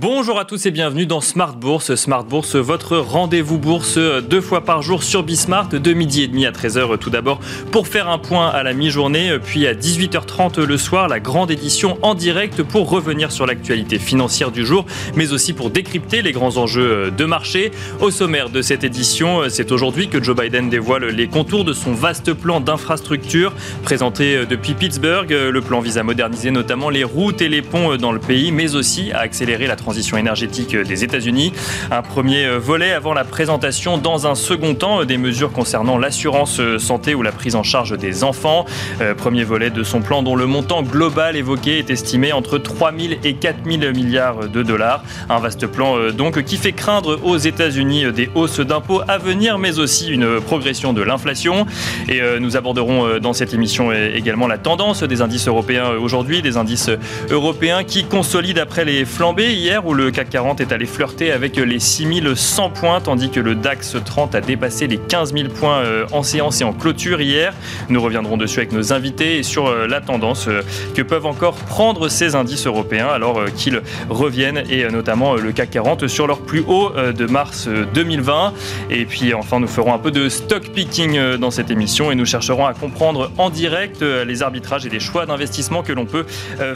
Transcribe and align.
Bonjour 0.00 0.38
à 0.38 0.46
tous 0.46 0.64
et 0.64 0.70
bienvenue 0.70 1.04
dans 1.04 1.20
Smart 1.20 1.54
Bourse. 1.54 1.94
Smart 1.94 2.24
Bourse, 2.24 2.56
votre 2.56 2.96
rendez-vous 2.96 3.58
bourse 3.58 3.98
deux 3.98 4.40
fois 4.40 4.64
par 4.64 4.80
jour 4.80 5.02
sur 5.02 5.22
Bismart, 5.22 5.68
de 5.68 5.92
midi 5.92 6.22
et 6.22 6.26
demi 6.26 6.46
à 6.46 6.52
13h 6.52 6.96
tout 6.96 7.10
d'abord 7.10 7.38
pour 7.70 7.86
faire 7.86 8.08
un 8.08 8.16
point 8.16 8.48
à 8.48 8.62
la 8.62 8.72
mi-journée, 8.72 9.36
puis 9.44 9.66
à 9.66 9.74
18h30 9.74 10.62
le 10.62 10.78
soir, 10.78 11.06
la 11.06 11.20
grande 11.20 11.50
édition 11.50 11.98
en 12.00 12.14
direct 12.14 12.62
pour 12.62 12.88
revenir 12.88 13.30
sur 13.30 13.44
l'actualité 13.44 13.98
financière 13.98 14.50
du 14.50 14.64
jour, 14.64 14.86
mais 15.16 15.34
aussi 15.34 15.52
pour 15.52 15.68
décrypter 15.68 16.22
les 16.22 16.32
grands 16.32 16.56
enjeux 16.56 17.10
de 17.10 17.24
marché. 17.26 17.70
Au 18.00 18.10
sommaire 18.10 18.48
de 18.48 18.62
cette 18.62 18.84
édition, 18.84 19.42
c'est 19.50 19.70
aujourd'hui 19.70 20.08
que 20.08 20.24
Joe 20.24 20.34
Biden 20.34 20.70
dévoile 20.70 21.08
les 21.08 21.28
contours 21.28 21.66
de 21.66 21.74
son 21.74 21.92
vaste 21.92 22.32
plan 22.32 22.60
d'infrastructure 22.60 23.52
présenté 23.82 24.46
depuis 24.48 24.72
Pittsburgh. 24.72 25.30
Le 25.30 25.60
plan 25.60 25.80
vise 25.80 25.98
à 25.98 26.02
moderniser 26.02 26.50
notamment 26.50 26.88
les 26.88 27.04
routes 27.04 27.42
et 27.42 27.50
les 27.50 27.60
ponts 27.60 27.98
dans 27.98 28.12
le 28.12 28.18
pays, 28.18 28.50
mais 28.50 28.74
aussi 28.74 29.12
à 29.12 29.18
accélérer 29.18 29.66
la 29.66 29.76
transition 29.76 29.89
énergétique 30.16 30.76
des 30.76 31.04
États-Unis. 31.04 31.52
Un 31.90 32.02
premier 32.02 32.48
volet 32.58 32.92
avant 32.92 33.14
la 33.14 33.24
présentation 33.24 33.98
dans 33.98 34.26
un 34.26 34.34
second 34.34 34.74
temps 34.74 35.04
des 35.04 35.16
mesures 35.16 35.52
concernant 35.52 35.98
l'assurance 35.98 36.60
santé 36.78 37.14
ou 37.14 37.22
la 37.22 37.32
prise 37.32 37.54
en 37.54 37.62
charge 37.62 37.96
des 37.96 38.24
enfants. 38.24 38.64
Euh, 39.00 39.14
premier 39.14 39.44
volet 39.44 39.70
de 39.70 39.82
son 39.82 40.00
plan 40.00 40.22
dont 40.22 40.36
le 40.36 40.46
montant 40.46 40.82
global 40.82 41.36
évoqué 41.36 41.78
est 41.78 41.90
estimé 41.90 42.32
entre 42.32 42.58
3 42.58 42.92
000 42.96 43.14
et 43.24 43.34
4 43.34 43.58
000 43.64 43.92
milliards 43.92 44.48
de 44.48 44.62
dollars. 44.62 45.02
Un 45.28 45.38
vaste 45.38 45.66
plan 45.66 45.96
euh, 45.96 46.12
donc 46.12 46.42
qui 46.42 46.56
fait 46.56 46.72
craindre 46.72 47.18
aux 47.22 47.36
États-Unis 47.36 48.12
des 48.12 48.30
hausses 48.34 48.60
d'impôts 48.60 49.02
à 49.08 49.18
venir, 49.18 49.58
mais 49.58 49.78
aussi 49.78 50.08
une 50.08 50.40
progression 50.40 50.92
de 50.92 51.02
l'inflation. 51.02 51.66
Et 52.08 52.20
euh, 52.20 52.38
nous 52.40 52.56
aborderons 52.56 53.18
dans 53.18 53.32
cette 53.32 53.54
émission 53.54 53.92
également 53.92 54.46
la 54.46 54.58
tendance 54.58 55.02
des 55.02 55.22
indices 55.22 55.48
européens 55.48 55.90
aujourd'hui, 56.00 56.42
des 56.42 56.56
indices 56.56 56.90
européens 57.30 57.84
qui 57.84 58.04
consolident 58.04 58.60
après 58.60 58.84
les 58.84 59.04
flambées 59.04 59.54
hier 59.54 59.79
où 59.86 59.94
le 59.94 60.10
CAC 60.10 60.30
40 60.30 60.60
est 60.60 60.72
allé 60.72 60.86
flirter 60.86 61.32
avec 61.32 61.56
les 61.56 61.78
6100 61.78 62.70
points, 62.70 63.00
tandis 63.00 63.30
que 63.30 63.40
le 63.40 63.54
DAX 63.54 63.96
30 64.04 64.34
a 64.34 64.40
dépassé 64.40 64.86
les 64.86 64.98
15 64.98 65.32
000 65.32 65.48
points 65.48 65.78
euh, 65.78 66.06
en 66.12 66.22
séance 66.22 66.60
et 66.60 66.64
en 66.64 66.72
clôture 66.72 67.20
hier. 67.20 67.54
Nous 67.88 68.00
reviendrons 68.00 68.36
dessus 68.36 68.58
avec 68.58 68.72
nos 68.72 68.92
invités 68.92 69.38
et 69.38 69.42
sur 69.42 69.66
euh, 69.66 69.86
la 69.86 70.00
tendance 70.00 70.48
euh, 70.48 70.62
que 70.94 71.02
peuvent 71.02 71.26
encore 71.26 71.54
prendre 71.54 72.08
ces 72.08 72.34
indices 72.34 72.66
européens 72.66 73.08
alors 73.08 73.44
qu'ils 73.56 73.80
reviennent 74.08 74.64
et 74.68 74.88
notamment 74.88 75.34
le 75.34 75.52
CAC 75.52 75.70
40 75.70 76.08
sur 76.08 76.26
leur 76.26 76.40
plus 76.40 76.64
haut 76.66 76.90
de 76.90 77.26
mars 77.26 77.68
2020. 77.94 78.52
Et 78.90 79.04
puis 79.04 79.34
enfin, 79.34 79.60
nous 79.60 79.68
ferons 79.68 79.94
un 79.94 79.98
peu 79.98 80.10
de 80.10 80.28
stock 80.28 80.70
picking 80.70 81.36
dans 81.36 81.50
cette 81.50 81.70
émission 81.70 82.10
et 82.10 82.14
nous 82.14 82.26
chercherons 82.26 82.66
à 82.66 82.74
comprendre 82.74 83.30
en 83.38 83.50
direct 83.50 84.02
les 84.02 84.42
arbitrages 84.42 84.86
et 84.86 84.90
les 84.90 85.00
choix 85.00 85.26
d'investissement 85.26 85.82
que 85.82 85.92
l'on 85.92 86.06
peut 86.06 86.24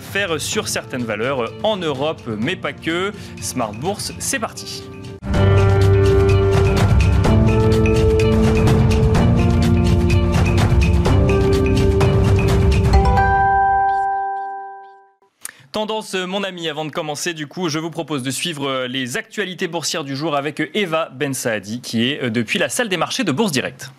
faire 0.00 0.40
sur 0.40 0.68
certaines 0.68 1.04
valeurs 1.04 1.50
en 1.62 1.76
Europe, 1.76 2.22
mais 2.38 2.56
pas 2.56 2.72
que 2.72 2.93
Smart 3.40 3.72
Bourse, 3.72 4.12
c'est 4.18 4.38
parti. 4.38 4.82
Tendance, 15.72 16.14
mon 16.14 16.44
ami, 16.44 16.68
avant 16.68 16.84
de 16.84 16.92
commencer, 16.92 17.34
du 17.34 17.48
coup, 17.48 17.68
je 17.68 17.80
vous 17.80 17.90
propose 17.90 18.22
de 18.22 18.30
suivre 18.30 18.86
les 18.86 19.16
actualités 19.16 19.66
boursières 19.66 20.04
du 20.04 20.14
jour 20.14 20.36
avec 20.36 20.62
Eva 20.72 21.10
Ben 21.12 21.34
Saadi, 21.34 21.80
qui 21.80 22.04
est 22.04 22.30
depuis 22.30 22.60
la 22.60 22.68
salle 22.68 22.88
des 22.88 22.96
marchés 22.96 23.24
de 23.24 23.32
Bourse 23.32 23.50
Direct. 23.50 23.90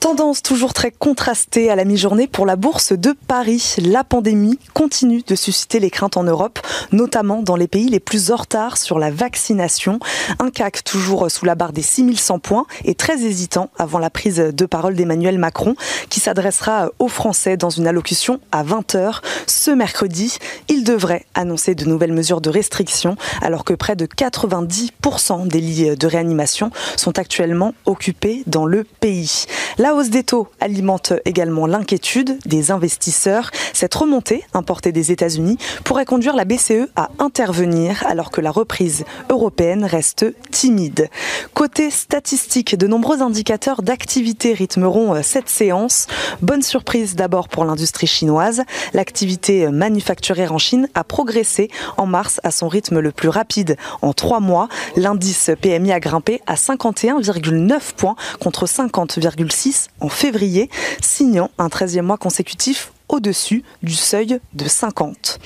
Tendance 0.00 0.42
toujours 0.42 0.74
très 0.74 0.92
contrastée 0.92 1.70
à 1.70 1.76
la 1.76 1.84
mi-journée 1.84 2.28
pour 2.28 2.46
la 2.46 2.54
bourse 2.54 2.92
de 2.92 3.16
Paris. 3.26 3.74
La 3.82 4.04
pandémie 4.04 4.58
continue 4.72 5.22
de 5.26 5.34
susciter 5.34 5.80
les 5.80 5.90
craintes 5.90 6.16
en 6.16 6.22
Europe, 6.22 6.60
notamment 6.92 7.42
dans 7.42 7.56
les 7.56 7.66
pays 7.66 7.88
les 7.88 7.98
plus 7.98 8.30
en 8.30 8.36
retard 8.36 8.76
sur 8.76 9.00
la 9.00 9.10
vaccination. 9.10 9.98
Un 10.38 10.50
CAC 10.50 10.84
toujours 10.84 11.28
sous 11.30 11.44
la 11.44 11.56
barre 11.56 11.72
des 11.72 11.82
6100 11.82 12.38
points 12.38 12.66
et 12.84 12.94
très 12.94 13.24
hésitant 13.24 13.70
avant 13.76 13.98
la 13.98 14.08
prise 14.08 14.36
de 14.36 14.66
parole 14.66 14.94
d'Emmanuel 14.94 15.36
Macron 15.36 15.74
qui 16.10 16.20
s'adressera 16.20 16.90
aux 17.00 17.08
Français 17.08 17.56
dans 17.56 17.70
une 17.70 17.88
allocution 17.88 18.40
à 18.52 18.62
20h 18.62 19.20
ce 19.48 19.72
mercredi. 19.72 20.38
Il 20.68 20.84
devrait 20.84 21.26
annoncer 21.34 21.74
de 21.74 21.84
nouvelles 21.84 22.12
mesures 22.12 22.40
de 22.40 22.50
restriction 22.50 23.16
alors 23.42 23.64
que 23.64 23.74
près 23.74 23.96
de 23.96 24.06
90% 24.06 25.48
des 25.48 25.60
lits 25.60 25.96
de 25.96 26.06
réanimation 26.06 26.70
sont 26.96 27.18
actuellement 27.18 27.74
occupés 27.84 28.44
dans 28.46 28.64
le 28.64 28.84
pays. 28.84 29.46
La 29.80 29.94
hausse 29.94 30.10
des 30.10 30.24
taux 30.24 30.48
alimente 30.58 31.12
également 31.24 31.68
l'inquiétude 31.68 32.36
des 32.46 32.72
investisseurs. 32.72 33.52
Cette 33.72 33.94
remontée 33.94 34.42
importée 34.52 34.90
des 34.90 35.12
États-Unis 35.12 35.56
pourrait 35.84 36.04
conduire 36.04 36.34
la 36.34 36.44
BCE 36.44 36.88
à 36.96 37.10
intervenir 37.20 38.04
alors 38.08 38.32
que 38.32 38.40
la 38.40 38.50
reprise 38.50 39.04
européenne 39.30 39.84
reste 39.84 40.26
timide. 40.50 41.08
Côté 41.54 41.90
statistique, 41.90 42.76
de 42.76 42.88
nombreux 42.88 43.22
indicateurs 43.22 43.82
d'activité 43.82 44.52
rythmeront 44.52 45.14
euh, 45.14 45.20
cette 45.22 45.48
séance. 45.48 46.08
Bonne 46.42 46.62
surprise 46.62 47.14
d'abord 47.14 47.48
pour 47.48 47.64
l'industrie 47.64 48.08
chinoise. 48.08 48.62
L'activité 48.94 49.68
manufacturière 49.68 50.52
en 50.52 50.58
Chine 50.58 50.88
a 50.96 51.04
progressé 51.04 51.70
en 51.96 52.06
mars 52.06 52.40
à 52.42 52.50
son 52.50 52.66
rythme 52.66 52.98
le 52.98 53.12
plus 53.12 53.28
rapide 53.28 53.76
en 54.02 54.12
trois 54.12 54.40
mois. 54.40 54.68
L'indice 54.96 55.52
PMI 55.60 55.92
a 55.92 56.00
grimpé 56.00 56.40
à 56.48 56.54
51,9 56.54 57.94
points 57.96 58.16
contre 58.40 58.66
50,6 58.66 59.57
en 60.00 60.08
février, 60.08 60.70
signant 61.00 61.50
un 61.58 61.68
13e 61.68 62.02
mois 62.02 62.18
consécutif 62.18 62.92
au-dessus 63.08 63.62
du 63.82 63.94
seuil 63.94 64.40
de 64.54 64.68
50. 64.68 65.38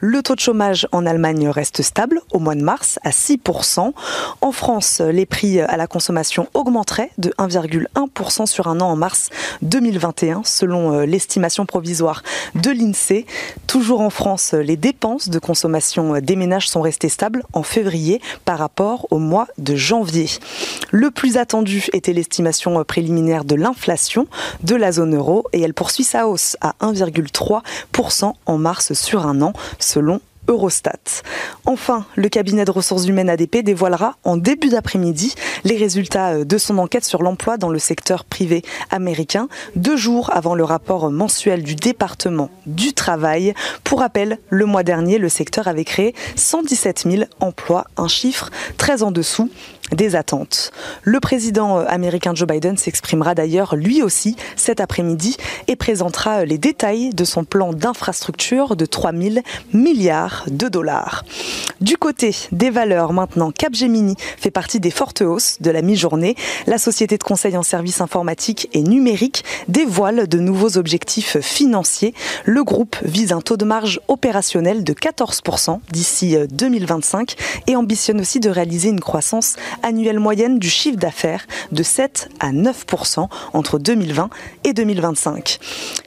Le 0.00 0.22
taux 0.22 0.34
de 0.34 0.40
chômage 0.40 0.86
en 0.92 1.06
Allemagne 1.06 1.48
reste 1.48 1.82
stable 1.82 2.20
au 2.32 2.38
mois 2.38 2.54
de 2.54 2.62
mars 2.62 2.98
à 3.02 3.10
6%. 3.10 3.92
En 4.40 4.52
France, 4.52 5.00
les 5.00 5.26
prix 5.26 5.60
à 5.60 5.76
la 5.76 5.86
consommation 5.86 6.48
augmenteraient 6.54 7.10
de 7.18 7.30
1,1% 7.38 8.46
sur 8.46 8.68
un 8.68 8.80
an 8.80 8.90
en 8.90 8.96
mars 8.96 9.30
2021 9.62 10.42
selon 10.44 10.92
euh, 10.92 11.06
l'estimation 11.06 11.66
provisoire 11.66 12.22
de 12.54 12.70
l'INSEE. 12.70 13.26
Toujours 13.66 14.00
en 14.00 14.10
France, 14.10 14.52
les 14.52 14.76
dépenses 14.76 15.28
de 15.28 15.38
consommation 15.38 16.20
des 16.20 16.36
ménages 16.36 16.68
sont 16.68 16.82
restées 16.82 17.08
stables 17.08 17.42
en 17.52 17.62
février 17.62 18.20
par 18.44 18.58
rapport 18.58 19.06
au 19.10 19.18
mois 19.18 19.48
de 19.58 19.74
janvier. 19.76 20.28
Le 20.90 21.10
plus 21.10 21.36
attendu 21.36 21.84
était 21.92 22.12
l'estimation 22.12 22.82
préliminaire 22.84 23.44
de 23.44 23.54
l'inflation 23.54 24.26
de 24.62 24.74
la 24.74 24.92
zone 24.92 25.14
euro 25.14 25.44
et 25.52 25.60
elle 25.60 25.74
poursuit 25.74 26.04
sa 26.04 26.28
hausse 26.28 26.56
à 26.60 26.74
1, 26.80 26.94
3% 27.10 28.32
en 28.46 28.58
mars 28.58 28.92
sur 28.92 29.26
un 29.26 29.42
an, 29.42 29.52
selon 29.78 30.20
Eurostat. 30.48 31.22
Enfin, 31.64 32.06
le 32.14 32.28
cabinet 32.28 32.64
de 32.64 32.70
ressources 32.70 33.06
humaines 33.06 33.30
ADP 33.30 33.58
dévoilera 33.58 34.16
en 34.24 34.36
début 34.36 34.68
d'après-midi 34.68 35.34
les 35.64 35.76
résultats 35.76 36.34
euh, 36.34 36.44
de 36.44 36.58
son 36.58 36.78
enquête 36.78 37.04
sur 37.04 37.22
l'emploi 37.22 37.56
dans 37.56 37.70
le 37.70 37.78
secteur 37.78 38.24
privé 38.24 38.62
américain, 38.90 39.48
deux 39.74 39.96
jours 39.96 40.30
avant 40.32 40.54
le 40.54 40.64
rapport 40.64 41.10
mensuel 41.10 41.62
du 41.62 41.74
département 41.74 42.50
du 42.66 42.92
travail. 42.92 43.54
Pour 43.82 44.00
rappel, 44.00 44.38
le 44.50 44.66
mois 44.66 44.82
dernier, 44.82 45.18
le 45.18 45.28
secteur 45.28 45.68
avait 45.68 45.84
créé 45.84 46.14
117 46.36 47.06
000 47.10 47.24
emplois, 47.40 47.86
un 47.96 48.08
chiffre 48.08 48.50
très 48.78 49.02
en 49.02 49.10
dessous 49.10 49.50
des 49.92 50.16
attentes. 50.16 50.72
Le 51.02 51.20
président 51.20 51.78
euh, 51.78 51.84
américain 51.88 52.34
Joe 52.34 52.48
Biden 52.48 52.76
s'exprimera 52.76 53.34
d'ailleurs 53.34 53.76
lui 53.76 54.02
aussi 54.02 54.36
cet 54.56 54.80
après-midi 54.80 55.36
et 55.68 55.76
présentera 55.76 56.40
euh, 56.40 56.44
les 56.44 56.58
détails 56.58 57.10
de 57.10 57.24
son 57.24 57.44
plan 57.44 57.72
d'infrastructure 57.72 58.76
de 58.76 58.86
3 58.86 59.12
000 59.12 59.34
milliards 59.72 60.44
de 60.48 60.68
dollars. 60.68 61.24
Du 61.80 61.96
côté 61.96 62.34
des 62.52 62.70
valeurs 62.70 63.12
maintenant, 63.12 63.50
Capgemini 63.50 64.16
fait 64.38 64.50
partie 64.50 64.80
des 64.80 64.90
fortes 64.90 65.22
hausses 65.22 65.58
de 65.60 65.70
la 65.70 65.82
mi-journée. 65.82 66.36
La 66.66 66.78
société 66.78 67.18
de 67.18 67.22
conseil 67.22 67.56
en 67.56 67.62
services 67.62 68.00
informatiques 68.00 68.68
et 68.72 68.82
numériques 68.82 69.44
dévoile 69.68 70.26
de 70.26 70.38
nouveaux 70.38 70.78
objectifs 70.78 71.38
financiers. 71.40 72.14
Le 72.44 72.64
groupe 72.64 72.96
vise 73.02 73.32
un 73.32 73.40
taux 73.40 73.56
de 73.56 73.64
marge 73.64 74.00
opérationnel 74.08 74.84
de 74.84 74.92
14% 74.92 75.80
d'ici 75.92 76.36
2025 76.50 77.36
euh, 77.38 77.60
et 77.66 77.76
ambitionne 77.76 78.20
aussi 78.20 78.40
de 78.40 78.50
réaliser 78.50 78.88
une 78.88 79.00
croissance 79.00 79.56
annuelle 79.82 80.18
moyenne 80.18 80.58
du 80.58 80.68
chiffre 80.68 80.98
d'affaires 80.98 81.46
de 81.72 81.82
7 81.82 82.28
à 82.40 82.52
9% 82.52 83.28
entre 83.52 83.78
2020 83.78 84.30
et 84.64 84.72
2025. 84.72 85.58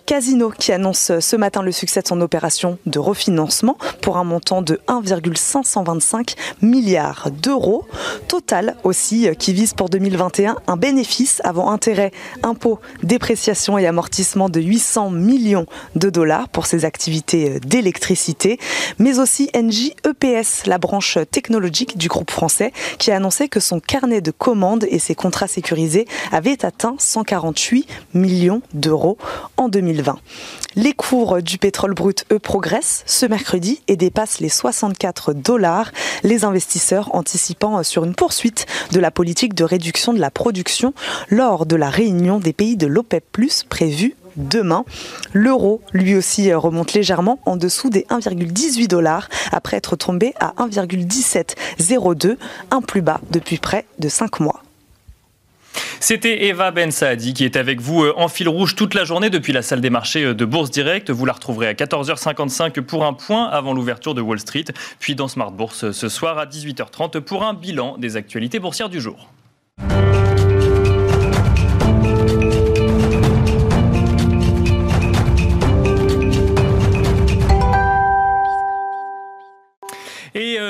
Casino 0.10 0.50
qui 0.50 0.72
annonce 0.72 1.12
ce 1.20 1.36
matin 1.36 1.62
le 1.62 1.72
succès 1.72 2.02
de 2.02 2.08
son 2.08 2.20
opération 2.22 2.80
de 2.88 2.98
refinancement 2.98 3.78
pour 4.02 4.18
un 4.18 4.24
montant 4.24 4.64
de 4.64 4.82
1,525 4.88 6.34
milliards 6.64 7.30
d'euros. 7.30 7.86
Total 8.28 8.76
aussi 8.84 9.30
qui 9.38 9.54
vise 9.54 9.76
pour 9.76 9.88
2021 9.88 10.56
un 10.66 10.78
bénéfice 10.78 11.44
avant 11.44 11.70
intérêt, 11.70 12.10
impôts, 12.42 12.80
dépréciation 13.04 13.78
et 13.78 13.86
amortissement 13.86 14.50
de 14.50 14.60
800 14.60 15.12
millions 15.12 15.68
de 15.96 16.10
dollars 16.10 16.50
pour 16.50 16.66
ses 16.66 16.86
activités 16.86 17.60
d'électricité, 17.60 18.58
mais 18.98 19.20
aussi 19.20 19.52
NJ 19.56 19.92
EPS, 20.08 20.66
la 20.66 20.80
branche 20.80 21.20
technologique 21.30 22.00
du 22.00 22.08
groupe 22.08 22.32
français, 22.32 22.74
qui 22.98 23.12
a 23.12 23.18
annoncé 23.18 23.48
que 23.48 23.60
son 23.60 23.80
carnet 23.80 24.22
de 24.22 24.32
commandes 24.32 24.88
et 24.90 24.98
ses 24.98 25.14
contrats 25.14 25.46
sécurisés 25.46 26.08
avaient 26.32 26.66
atteint 26.66 26.96
148 26.98 27.86
millions 28.16 28.64
d'euros 28.74 29.20
en 29.56 29.70
2020. 29.70 29.99
2020. 30.00 30.20
Les 30.76 30.94
cours 30.94 31.42
du 31.42 31.58
pétrole 31.58 31.94
brut, 31.94 32.26
eux, 32.32 32.40
progressent 32.40 33.04
ce 33.06 33.26
mercredi 33.26 33.82
et 33.88 33.96
dépassent 33.96 34.40
les 34.40 34.50
64 34.50 35.34
dollars, 35.34 35.92
les 36.24 36.46
investisseurs 36.46 37.14
anticipant 37.16 37.84
sur 37.84 38.04
une 38.06 38.16
poursuite 38.16 38.66
de 38.92 39.00
la 39.00 39.12
politique 39.12 39.54
de 39.54 39.64
réduction 39.64 40.14
de 40.14 40.20
la 40.20 40.32
production 40.32 40.94
lors 41.30 41.66
de 41.66 41.76
la 41.76 41.90
réunion 41.90 42.40
des 42.40 42.54
pays 42.54 42.78
de 42.78 42.88
l'OPEP, 42.88 43.30
prévue 43.70 44.16
demain. 44.36 44.86
L'euro, 45.34 45.82
lui 45.94 46.16
aussi, 46.16 46.54
remonte 46.54 46.94
légèrement 46.94 47.40
en 47.46 47.58
dessous 47.58 47.90
des 47.90 48.06
1,18 48.10 48.88
dollars 48.88 49.30
après 49.52 49.78
être 49.78 49.96
tombé 49.96 50.34
à 50.40 50.54
1,1702, 50.58 52.38
un 52.72 52.82
plus 52.82 53.02
bas 53.02 53.22
depuis 53.32 53.58
près 53.58 53.86
de 54.00 54.10
5 54.10 54.40
mois. 54.40 54.64
C'était 56.02 56.46
Eva 56.46 56.72
Ben 56.72 56.92
Saadi 56.92 57.34
qui 57.34 57.44
est 57.44 57.58
avec 57.58 57.82
vous 57.82 58.04
euh, 58.04 58.14
en 58.16 58.30
fil 58.30 58.48
rouge 58.48 58.76
toute 58.76 58.94
la 58.94 59.04
journée 59.04 59.30
depuis 59.30 59.52
la 59.52 59.62
salle 59.62 59.82
des 59.82 59.90
marchés 59.90 60.24
euh, 60.24 60.34
de 60.34 60.46
Bourse 60.46 60.72
Direct. 60.72 61.10
Vous 61.10 61.26
la 61.26 61.34
retrouverez 61.34 61.68
à 61.68 61.74
14h55 61.74 62.80
pour 62.82 63.06
un 63.06 63.12
point 63.14 63.48
avant 63.48 63.74
l'ouverture 63.74 64.14
de 64.14 64.22
Wall 64.22 64.40
Street, 64.40 64.66
puis 65.00 65.16
dans 65.16 65.28
Smart 65.28 65.52
Bourse 65.52 65.84
euh, 65.84 65.92
ce 65.92 66.08
soir 66.08 66.38
à 66.38 66.46
18h30 66.46 67.20
pour 67.20 67.44
un 67.44 67.54
bilan 67.54 67.98
des 67.98 68.16
actualités 68.16 68.60
boursières 68.60 68.90
du 68.90 69.02
jour. 69.02 69.30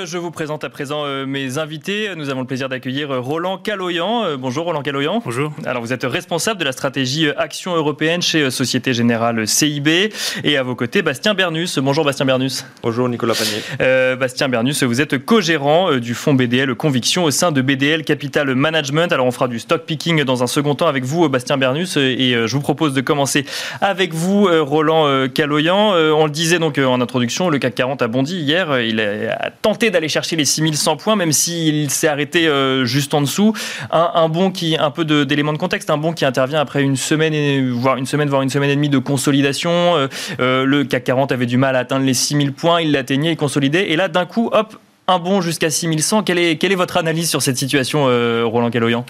Je 0.06 0.18
vous 0.18 0.32
présente 0.32 0.64
à 0.64 0.70
présent 0.70 1.04
euh, 1.06 1.26
mes 1.26 1.58
invités. 1.58 2.10
Nous 2.16 2.30
avons 2.30 2.42
le 2.42 2.48
plaisir 2.48 2.70
d'accueillir 2.70 3.12
euh, 3.12 3.20
Roland 3.20 3.58
Caloyan. 3.58 4.38
Bonjour 4.38 4.66
Roland 4.66 4.82
Caloyan. 4.82 5.22
Bonjour. 5.24 5.52
Alors 5.66 5.82
vous 5.82 5.94
êtes 5.94 6.04
responsable 6.04 6.60
de 6.60 6.66
la 6.66 6.72
stratégie 6.72 7.30
Action 7.38 7.76
européenne 7.76 8.22
chez 8.22 8.50
Société 8.52 8.94
Générale 8.94 9.48
CIB. 9.48 10.12
Et 10.44 10.58
à 10.58 10.64
vos 10.64 10.76
côtés, 10.76 11.02
Bastien 11.02 11.34
Bernus. 11.34 11.80
Bonjour 11.80 12.06
Bastien 12.06 12.26
Bernus. 12.26 12.66
Bonjour 12.84 13.10
Nicolas 13.10 13.34
Panier. 13.34 14.16
Bastien 14.16 14.50
Bernus, 14.50 14.84
vous 14.84 15.02
êtes 15.02 15.18
co-gérant 15.26 15.96
du 15.98 16.14
fonds 16.14 16.34
BDL 16.34 16.76
Conviction 16.76 17.24
au 17.24 17.32
sein 17.32 17.52
de 17.52 17.62
BDL 17.62 18.04
Capital 18.04 18.54
Management. 18.56 19.12
Alors 19.12 19.26
on 19.26 19.32
fera 19.32 19.48
du 19.48 19.60
stock 19.60 19.86
picking 19.86 20.24
dans 20.24 20.44
un 20.44 20.48
second 20.48 20.76
temps 20.76 20.88
avec 20.88 21.04
vous, 21.04 21.28
Bastien 21.30 21.58
Bernus. 21.58 21.98
Et 21.98 22.34
je 22.34 22.54
vous 22.54 22.62
propose 22.62 22.94
de 22.94 23.02
commencer 23.02 23.46
avec 23.82 24.14
vous, 24.14 24.48
Roland 24.64 25.28
Caloyan. 25.34 25.94
On 25.94 26.26
le 26.26 26.32
disait 26.32 26.60
donc 26.60 26.78
en 26.78 27.02
introduction, 27.02 27.50
le 27.50 27.60
CAC 27.60 27.76
40 27.76 28.02
a 28.02 28.08
bondi 28.08 28.38
hier. 28.38 28.80
Il 28.80 29.00
a 29.00 29.52
tenté 29.62 29.89
d'aller 29.92 30.10
chercher 30.10 30.36
les 30.36 30.46
6100 30.46 30.98
points, 30.98 31.16
même 31.16 31.32
s'il 31.32 31.90
s'est 31.90 32.08
arrêté 32.08 32.48
euh, 32.48 32.86
juste 32.86 33.14
en 33.14 33.22
dessous. 33.22 33.54
Un, 33.92 34.30
bon 34.30 34.52
qui, 34.52 34.78
un 34.78 34.92
peu 34.92 35.06
d'éléments 35.06 35.54
de, 35.54 35.58
contexte, 35.58 35.90
un 35.90 35.98
bon 35.98 36.14
qui 36.14 36.26
intervient 36.26 36.60
après 36.60 36.82
une 36.82 36.96
semaine, 36.96 37.34
et, 37.34 37.62
voire 37.62 37.98
une 37.98 38.06
semaine, 38.06 38.30
voire 38.30 38.42
une 38.42 38.50
semaine 38.50 38.70
et 38.70 38.76
demie 38.76 38.90
de 38.90 38.98
consolidation. 38.98 39.72
Euh, 39.72 40.08
euh, 40.40 40.66
le 40.66 40.84
CAC 40.84 41.04
40 41.06 41.32
avait 41.32 41.46
du 41.46 41.58
mal 41.58 41.76
à 41.76 41.80
atteindre 41.80 42.06
les 42.06 42.14
6000 42.14 42.54
points, 42.54 42.82
il 42.82 42.92
l'atteignait, 42.92 43.34
il 43.34 43.38
consolidait, 43.38 43.92
et 43.92 43.96
là 43.96 44.08
d'un 44.08 44.26
coup, 44.26 44.50
hop, 44.52 44.78
un 45.08 45.20
bon 45.20 45.42
jusqu'à 45.42 45.70
6100. 45.70 46.24
Quelle 46.24 46.40
est, 46.40 46.58
quelle 46.58 46.72
est 46.72 46.76
votre 46.76 46.98
analyse 46.98 47.30
sur 47.30 47.42
cette 47.42 47.58
situation, 47.58 48.06
Roland 48.46 48.70
Caloyan 48.70 49.06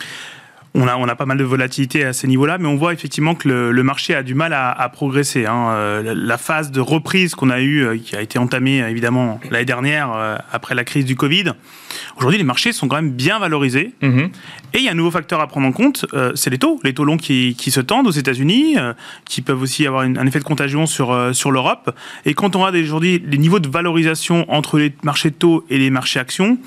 on 0.75 0.87
a, 0.87 0.95
on 0.97 1.07
a 1.07 1.15
pas 1.15 1.25
mal 1.25 1.37
de 1.37 1.43
volatilité 1.43 2.03
à 2.03 2.13
ces 2.13 2.27
niveaux-là, 2.27 2.57
mais 2.57 2.67
on 2.67 2.75
voit 2.75 2.93
effectivement 2.93 3.33
que 3.35 3.49
le, 3.49 3.83
marché 3.83 4.13
a 4.13 4.23
du 4.23 4.35
mal 4.35 4.53
à, 4.53 4.89
progresser. 4.89 5.45
Hein. 5.45 5.69
Euh, 5.71 6.13
la 6.15 6.37
phase 6.37 6.71
de 6.71 6.79
reprise 6.79 7.33
qu'on 7.33 7.49
a 7.49 7.59
eue, 7.59 7.85
euh, 7.85 7.97
qui 7.97 8.15
a 8.15 8.21
été 8.21 8.37
entamée 8.37 8.77
évidemment 8.79 9.39
l'année 9.49 9.65
dernière 9.65 10.11
euh, 10.13 10.35
après 10.51 10.75
la 10.75 10.83
crise 10.83 11.05
du 11.05 11.15
Covid, 11.15 11.53
aujourd'hui 12.17 12.37
les 12.37 12.43
marchés 12.43 12.71
sont 12.71 12.87
quand 12.87 12.97
même 12.97 13.11
bien 13.11 13.39
valorisés. 13.39 13.93
Mm-hmm. 14.01 14.29
Et 14.73 14.77
il 14.77 14.83
y 14.83 14.89
a 14.89 14.91
un 14.91 14.95
nouveau 14.95 15.11
facteur 15.11 15.39
à 15.39 15.47
prendre 15.47 15.67
en 15.67 15.71
compte, 15.71 16.05
c'est 16.35 16.51
les 16.51 16.59
taux. 16.59 16.79
Les 16.83 16.93
taux 16.93 17.03
longs 17.03 17.17
qui, 17.17 17.55
qui 17.57 17.71
se 17.71 17.81
tendent 17.81 18.05
aux 18.05 18.11
États-Unis, 18.11 18.75
qui 19.25 19.41
peuvent 19.41 19.61
aussi 19.61 19.87
avoir 19.87 20.03
un 20.03 20.27
effet 20.27 20.37
de 20.37 20.43
contagion 20.43 20.85
sur, 20.85 21.33
sur 21.33 21.49
l'Europe. 21.49 21.97
Et 22.25 22.35
quand 22.35 22.55
on 22.55 22.59
regarde 22.59 22.75
aujourd'hui 22.75 23.23
les 23.25 23.39
niveaux 23.39 23.59
de 23.59 23.67
valorisation 23.67 24.45
entre 24.51 24.77
les 24.77 24.93
marchés 25.01 25.31
de 25.31 25.35
taux 25.35 25.65
et 25.71 25.79
les 25.79 25.89
marchés 25.89 26.19
actions, 26.19 26.59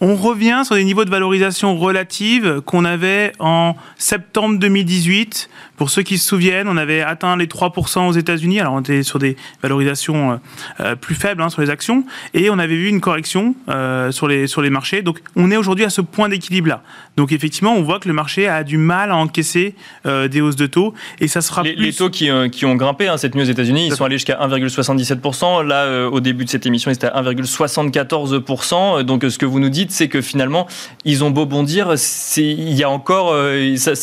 on 0.00 0.14
revient 0.14 0.62
sur 0.64 0.76
des 0.76 0.84
niveaux 0.84 1.04
de 1.04 1.10
valorisation 1.10 1.76
relative 1.76 2.60
qu'on 2.64 2.84
avait 2.84 3.32
en 3.38 3.74
septembre 3.96 4.58
2018. 4.58 5.48
Pour 5.78 5.90
ceux 5.90 6.02
qui 6.02 6.18
se 6.18 6.26
souviennent, 6.26 6.66
on 6.66 6.76
avait 6.76 7.02
atteint 7.02 7.36
les 7.36 7.46
3% 7.46 8.08
aux 8.08 8.12
États-Unis. 8.12 8.58
Alors 8.58 8.74
on 8.74 8.80
était 8.80 9.04
sur 9.04 9.20
des 9.20 9.36
valorisations 9.62 10.32
euh, 10.32 10.36
euh, 10.80 10.96
plus 10.96 11.14
faibles 11.14 11.40
hein, 11.40 11.50
sur 11.50 11.62
les 11.62 11.70
actions 11.70 12.04
et 12.34 12.50
on 12.50 12.58
avait 12.58 12.74
vu 12.74 12.88
une 12.88 13.00
correction 13.00 13.54
euh, 13.68 14.10
sur, 14.10 14.26
les, 14.26 14.48
sur 14.48 14.60
les 14.60 14.70
marchés. 14.70 15.02
Donc 15.02 15.20
on 15.36 15.52
est 15.52 15.56
aujourd'hui 15.56 15.84
à 15.84 15.90
ce 15.90 16.00
point 16.00 16.28
d'équilibre-là. 16.28 16.82
Donc 17.16 17.30
effectivement, 17.30 17.74
on 17.74 17.82
voit 17.82 18.00
que 18.00 18.08
le 18.08 18.14
marché 18.14 18.48
a 18.48 18.64
du 18.64 18.76
mal 18.76 19.12
à 19.12 19.16
encaisser 19.16 19.74
des 20.04 20.40
hausses 20.40 20.56
de 20.56 20.66
taux 20.66 20.94
et 21.20 21.28
ça 21.28 21.40
sera 21.40 21.62
les, 21.62 21.74
les 21.74 21.92
taux 21.92 22.10
qui, 22.10 22.28
qui, 22.50 22.64
ont 22.64 22.74
grimpé 22.74 23.08
hein, 23.08 23.16
cette 23.16 23.34
nuit 23.34 23.42
aux 23.42 23.50
États-Unis, 23.50 23.86
ils 23.86 23.94
sont 23.94 24.04
allés 24.04 24.16
jusqu'à 24.16 24.38
1,77%. 24.40 25.64
Là, 25.64 26.08
au 26.08 26.20
début 26.20 26.44
de 26.44 26.50
cette 26.50 26.66
émission, 26.66 26.90
ils 26.90 26.94
étaient 26.94 27.06
à 27.06 27.22
1,74%. 27.22 29.02
Donc 29.02 29.24
ce 29.28 29.38
que 29.38 29.46
vous 29.46 29.60
nous 29.60 29.68
dites, 29.68 29.90
c'est 29.90 30.08
que 30.08 30.20
finalement, 30.20 30.66
ils 31.04 31.24
ont 31.24 31.30
beau 31.30 31.46
bondir, 31.46 31.94
il 32.36 32.74
y 32.74 32.82
a 32.82 32.90
encore 32.90 33.34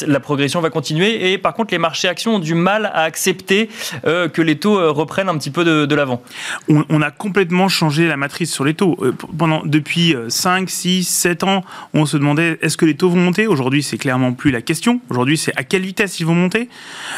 la 0.07 0.19
progression 0.19 0.61
va 0.61 0.69
continuer. 0.69 1.31
Et 1.31 1.37
par 1.37 1.53
contre, 1.53 1.64
les 1.71 1.77
marchés 1.77 2.07
actions 2.07 2.35
ont 2.35 2.39
du 2.39 2.55
mal 2.55 2.85
à 2.87 3.01
accepter 3.03 3.69
euh, 4.05 4.27
que 4.27 4.41
les 4.41 4.57
taux 4.57 4.79
euh, 4.79 4.91
reprennent 4.91 5.29
un 5.29 5.37
petit 5.37 5.51
peu 5.51 5.63
de, 5.63 5.95
l'avant. 5.95 6.21
On, 6.67 7.01
a 7.01 7.11
complètement 7.11 7.69
changé 7.69 8.07
la 8.07 8.17
matrice 8.17 8.51
sur 8.51 8.65
les 8.65 8.73
taux. 8.73 8.97
pendant 9.37 9.61
depuis 9.65 10.15
5, 10.27 10.69
6, 10.69 11.07
7 11.07 11.43
ans, 11.43 11.63
on 11.93 12.05
se 12.05 12.17
demandait 12.17 12.57
est-ce 12.61 12.75
que 12.75 12.85
les 12.85 12.95
taux 12.95 13.09
vont 13.09 13.17
monter? 13.17 13.47
Aujourd'hui, 13.47 13.81
c'est 13.81 13.97
clairement 13.97 14.33
plus 14.33 14.51
la 14.51 14.61
question. 14.61 14.99
Aujourd'hui, 15.09 15.37
c'est 15.37 15.53
à 15.55 15.63
quelle 15.63 15.83
vitesse 15.83 16.19
ils 16.19 16.25
vont 16.25 16.35
monter? 16.35 16.69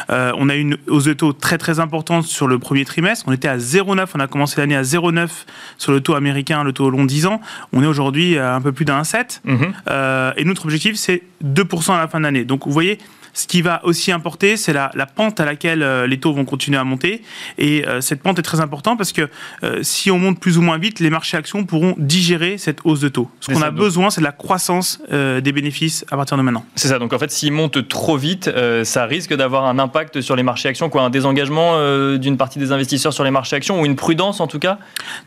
on 0.08 0.48
a 0.48 0.54
une 0.54 0.76
hausse 0.86 1.04
de 1.04 1.12
taux 1.12 1.32
très 1.32 1.58
très 1.58 1.80
importante 1.80 2.24
sur 2.24 2.46
le 2.46 2.58
premier 2.58 2.84
trimestre. 2.84 3.24
On 3.26 3.32
était 3.32 3.48
à 3.48 3.58
0,9. 3.58 4.06
On 4.14 4.20
a 4.20 4.26
commencé 4.26 4.60
l'année 4.60 4.76
à 4.76 4.82
0,9 4.82 5.28
sur 5.76 5.92
le 5.92 6.00
taux 6.00 6.14
américain, 6.14 6.62
le 6.62 6.72
taux 6.72 6.90
long 6.90 7.04
10 7.04 7.26
ans. 7.26 7.40
On 7.72 7.82
est 7.82 7.86
aujourd'hui 7.86 8.38
à 8.38 8.54
un 8.54 8.60
peu 8.60 8.72
plus 8.72 8.84
d'un 8.84 9.04
7. 9.04 9.42
Mhm. 9.44 9.72
Euh, 9.90 10.32
et 10.36 10.44
notre 10.44 10.64
objectif, 10.64 10.96
c'est 10.96 11.22
2% 11.44 11.94
à 11.94 11.98
la 11.98 12.08
fin 12.08 12.18
de 12.18 12.24
l'année. 12.24 12.44
Donc, 12.44 12.66
vous 12.66 12.72
voyez, 12.72 12.98
ce 13.38 13.46
qui 13.46 13.62
va 13.62 13.80
aussi 13.84 14.10
importer, 14.10 14.56
c'est 14.56 14.72
la, 14.72 14.90
pente 15.14 15.38
à 15.38 15.44
laquelle 15.44 15.84
euh, 15.84 16.08
les 16.08 16.18
taux 16.18 16.32
vont 16.32 16.44
continuer 16.44 16.76
à 16.76 16.82
monter. 16.82 17.22
Et 17.56 17.86
euh, 17.86 18.00
cette 18.00 18.20
pente 18.20 18.40
est 18.40 18.42
très 18.42 18.58
importante 18.58 18.98
parce 18.98 19.12
que 19.12 19.28
euh, 19.62 19.78
si 19.82 20.10
on 20.10 20.18
monte 20.18 20.40
plus 20.40 20.58
ou 20.58 20.62
moins 20.62 20.76
vite, 20.76 20.98
les 20.98 21.08
marchés 21.08 21.36
actions 21.36 21.64
pourront 21.64 21.94
digérer 21.98 22.58
cette 22.58 22.80
hausse 22.82 22.98
de 22.98 23.08
taux. 23.08 23.30
Ce 23.38 23.52
qu'on 23.52 23.62
a 23.62 23.70
besoin, 23.70 24.10
c'est 24.10 24.20
de 24.20 24.26
la 24.26 24.32
croissance 24.32 25.00
des 25.08 25.52
bénéfices 25.52 26.04
à 26.10 26.16
partir 26.16 26.36
de 26.36 26.42
maintenant. 26.42 26.64
C'est 26.74 26.88
ça. 26.88 26.98
Donc 26.98 27.12
en 27.12 27.18
fait, 27.18 27.30
s'ils 27.30 27.52
montent 27.52 27.86
trop 27.86 28.16
vite, 28.16 28.50
ça 28.82 29.06
risque 29.06 29.34
d'avoir 29.34 29.66
un 29.66 29.78
impact 29.78 30.20
sur 30.20 30.34
les 30.34 30.42
marchés 30.42 30.68
actions, 30.68 30.90
quoi, 30.90 31.02
un 31.02 31.10
désengagement 31.10 31.76
d'une 32.16 32.36
partie 32.36 32.58
des 32.58 32.72
investisseurs 32.72 33.12
sur 33.12 33.24
les 33.24 33.30
marchés 33.30 33.56
actions 33.56 33.80
ou 33.80 33.86
une 33.86 33.96
prudence 33.96 34.40
en 34.40 34.48
tout 34.48 34.58
cas? 34.58 34.78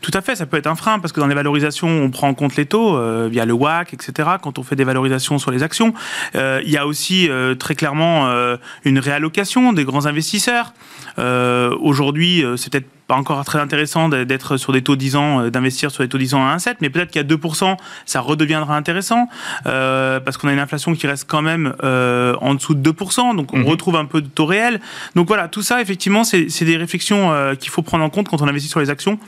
Tout 0.02 0.10
à 0.14 0.20
fait. 0.20 0.36
Ça 0.36 0.46
peut 0.46 0.56
être 0.58 0.66
un 0.66 0.74
frein 0.74 0.98
parce 0.98 1.12
que 1.12 1.20
dans 1.20 1.26
les 1.26 1.34
valorisations, 1.34 1.88
on 1.88 2.10
prend 2.10 2.28
en 2.28 2.34
compte 2.34 2.56
les 2.56 2.66
taux 2.66 2.98
via 3.28 3.46
le 3.46 3.52
WAC, 3.52 3.94
etc. 3.94 4.30
Quand 4.42 4.58
on 4.58 4.62
fait 4.62 4.76
des 4.76 4.84
valorisations 4.84 5.38
sur 5.38 5.50
les 5.50 5.62
actions, 5.62 5.94
il 6.34 6.70
y 6.70 6.76
a 6.76 6.86
aussi 6.86 7.30
très 7.58 7.74
clairement 7.74 8.01
euh, 8.02 8.56
une 8.84 8.98
réallocation 8.98 9.72
des 9.72 9.84
grands 9.84 10.06
investisseurs. 10.06 10.74
Euh, 11.18 11.76
aujourd'hui, 11.80 12.44
euh, 12.44 12.56
c'est 12.56 12.70
peut-être 12.70 12.88
pas 13.12 13.18
encore 13.18 13.44
très 13.44 13.58
intéressant 13.58 14.08
d'être 14.08 14.56
sur 14.56 14.72
des 14.72 14.80
taux 14.80 14.96
10 14.96 15.16
ans, 15.16 15.50
d'investir 15.50 15.90
sur 15.90 16.02
des 16.02 16.08
taux 16.08 16.16
10 16.16 16.32
ans 16.32 16.46
à 16.46 16.56
1,7, 16.56 16.76
mais 16.80 16.88
peut-être 16.88 17.10
qu'à 17.10 17.22
2%, 17.22 17.76
ça 18.06 18.20
redeviendra 18.20 18.74
intéressant, 18.74 19.28
parce 19.64 20.38
qu'on 20.38 20.48
a 20.48 20.52
une 20.54 20.58
inflation 20.58 20.94
qui 20.94 21.06
reste 21.06 21.26
quand 21.28 21.42
même 21.42 21.74
en 21.82 22.54
dessous 22.54 22.74
de 22.74 22.90
2%, 22.90 23.36
donc 23.36 23.52
on 23.52 23.58
mhm. 23.58 23.66
retrouve 23.66 23.96
un 23.96 24.06
peu 24.06 24.22
de 24.22 24.28
taux 24.28 24.46
réel. 24.46 24.80
Donc 25.14 25.28
voilà, 25.28 25.48
tout 25.48 25.60
ça, 25.60 25.82
effectivement, 25.82 26.24
c'est 26.24 26.64
des 26.64 26.76
réflexions 26.78 27.54
qu'il 27.60 27.70
faut 27.70 27.82
prendre 27.82 28.02
en 28.02 28.08
compte 28.08 28.30
quand 28.30 28.40
on 28.40 28.48
investit 28.48 28.68
sur 28.68 28.80
les 28.80 28.88
actions. 28.88 29.18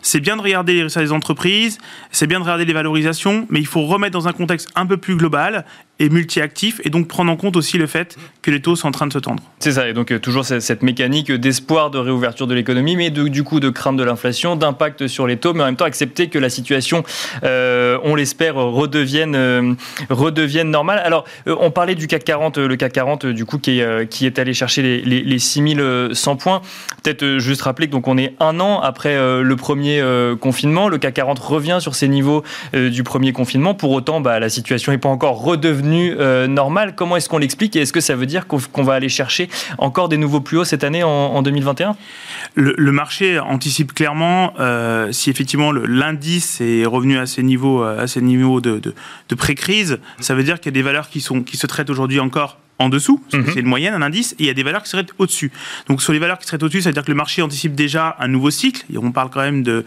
C'est 0.00 0.20
bien 0.20 0.38
de 0.38 0.42
regarder 0.42 0.72
les 0.72 0.82
résultats 0.84 1.02
des 1.02 1.12
entreprises, 1.12 1.76
c'est 2.12 2.26
bien 2.26 2.38
de 2.38 2.44
regarder 2.44 2.64
les 2.64 2.72
valorisations, 2.72 3.46
mais 3.50 3.60
il 3.60 3.66
faut 3.66 3.82
remettre 3.82 4.12
dans 4.12 4.26
un 4.26 4.32
contexte 4.32 4.70
un 4.74 4.86
peu 4.86 4.96
plus 4.96 5.16
global 5.16 5.66
et 6.00 6.08
multi-actif, 6.08 6.80
et 6.84 6.90
donc 6.90 7.06
prendre 7.06 7.30
en 7.30 7.36
compte 7.36 7.56
aussi 7.56 7.78
le 7.78 7.86
fait 7.86 8.16
que 8.42 8.50
les 8.50 8.60
taux 8.60 8.74
sont 8.74 8.88
en 8.88 8.90
train 8.90 9.06
de 9.06 9.12
se 9.12 9.18
tendre. 9.18 9.42
C'est 9.60 9.72
ça, 9.72 9.88
et 9.88 9.92
donc 9.92 10.10
euh, 10.10 10.18
toujours 10.18 10.44
cette 10.44 10.82
mécanique 10.82 11.30
d'espoir 11.30 11.90
de 11.90 11.98
réouverture 11.98 12.46
de 12.46 12.54
l'économie, 12.54 12.96
mais 12.96 13.10
du 13.34 13.44
coup 13.44 13.60
de 13.60 13.68
crainte 13.68 13.96
de 13.96 14.04
l'inflation, 14.04 14.56
d'impact 14.56 15.06
sur 15.06 15.26
les 15.26 15.36
taux, 15.36 15.52
mais 15.52 15.62
en 15.62 15.66
même 15.66 15.76
temps 15.76 15.84
accepter 15.84 16.28
que 16.28 16.38
la 16.38 16.48
situation, 16.48 17.04
euh, 17.42 17.98
on 18.04 18.14
l'espère, 18.14 18.54
redevienne, 18.54 19.34
euh, 19.34 19.74
redevienne 20.08 20.70
normale. 20.70 21.00
Alors, 21.04 21.24
on 21.46 21.70
parlait 21.70 21.94
du 21.94 22.06
CAC 22.06 22.24
40, 22.24 22.58
le 22.58 22.76
CAC 22.76 22.92
40 22.92 23.26
du 23.26 23.44
coup 23.44 23.58
qui 23.58 23.80
est, 23.80 24.38
allé 24.38 24.54
chercher 24.54 24.80
les, 24.80 25.02
les, 25.02 25.22
les 25.22 25.38
6100 25.38 26.36
points. 26.36 26.62
Peut-être 27.02 27.38
juste 27.38 27.62
rappeler 27.62 27.88
que 27.88 27.92
donc 27.92 28.08
on 28.08 28.16
est 28.16 28.34
un 28.40 28.58
an 28.60 28.80
après 28.80 29.14
le 29.14 29.56
premier 29.56 30.02
confinement, 30.40 30.88
le 30.88 30.96
CAC 30.98 31.14
40 31.14 31.38
revient 31.38 31.78
sur 31.80 31.94
ses 31.94 32.08
niveaux 32.08 32.42
du 32.72 33.02
premier 33.02 33.32
confinement. 33.32 33.74
Pour 33.74 33.90
autant, 33.90 34.20
bah, 34.20 34.38
la 34.38 34.48
situation 34.48 34.92
n'est 34.92 34.98
pas 34.98 35.08
encore 35.08 35.42
redevenue 35.42 36.16
euh, 36.18 36.46
normal. 36.46 36.94
Comment 36.94 37.16
est-ce 37.16 37.28
qu'on 37.28 37.38
l'explique 37.38 37.76
et 37.76 37.80
est-ce 37.80 37.92
que 37.92 38.00
ça 38.00 38.14
veut 38.14 38.26
dire 38.26 38.46
qu'on 38.46 38.82
va 38.82 38.94
aller 38.94 39.08
chercher 39.08 39.48
encore 39.78 40.08
des 40.08 40.16
nouveaux 40.16 40.40
plus 40.40 40.58
hauts 40.58 40.64
cette 40.64 40.84
année 40.84 41.02
en, 41.02 41.42
2021 41.42 41.96
le, 42.54 42.92
marché 42.92 43.23
anticipe 43.38 43.92
clairement 43.92 44.54
euh, 44.60 45.12
si 45.12 45.30
effectivement 45.30 45.72
l'indice 45.72 46.60
est 46.60 46.86
revenu 46.86 47.18
à 47.18 47.26
ces 47.26 47.42
niveaux, 47.42 47.82
à 47.82 48.06
ces 48.06 48.20
niveaux 48.20 48.60
de, 48.60 48.80
de, 48.80 49.34
pré-crise, 49.34 49.98
ça 50.20 50.34
veut 50.34 50.42
dire 50.42 50.60
qu'il 50.60 50.66
y 50.66 50.74
a 50.74 50.78
des 50.78 50.82
valeurs 50.82 51.08
qui, 51.08 51.20
sont, 51.20 51.42
qui 51.42 51.56
se 51.56 51.66
traitent 51.66 51.90
aujourd'hui 51.90 52.20
encore 52.20 52.58
en 52.78 52.88
dessous, 52.88 53.22
mhm. 53.32 53.44
c'est 53.52 53.60
une 53.60 53.66
moyenne, 53.66 53.94
un 53.94 54.02
indice, 54.02 54.32
et 54.32 54.44
il 54.44 54.46
y 54.46 54.50
a 54.50 54.54
des 54.54 54.64
valeurs 54.64 54.82
qui 54.82 54.90
seraient 54.90 55.06
au-dessus. 55.18 55.52
Donc 55.88 56.02
sur 56.02 56.12
les 56.12 56.18
valeurs 56.18 56.38
qui 56.38 56.46
seraient 56.46 56.62
au-dessus, 56.62 56.82
ça 56.82 56.90
veut 56.90 56.94
dire 56.94 57.04
que 57.04 57.10
le 57.10 57.16
marché 57.16 57.40
anticipe 57.40 57.74
déjà 57.74 58.16
un 58.18 58.26
nouveau 58.26 58.50
cycle, 58.50 58.84
et 58.92 58.98
on 58.98 59.12
parle 59.12 59.30
quand 59.30 59.42
même 59.42 59.62
de, 59.62 59.84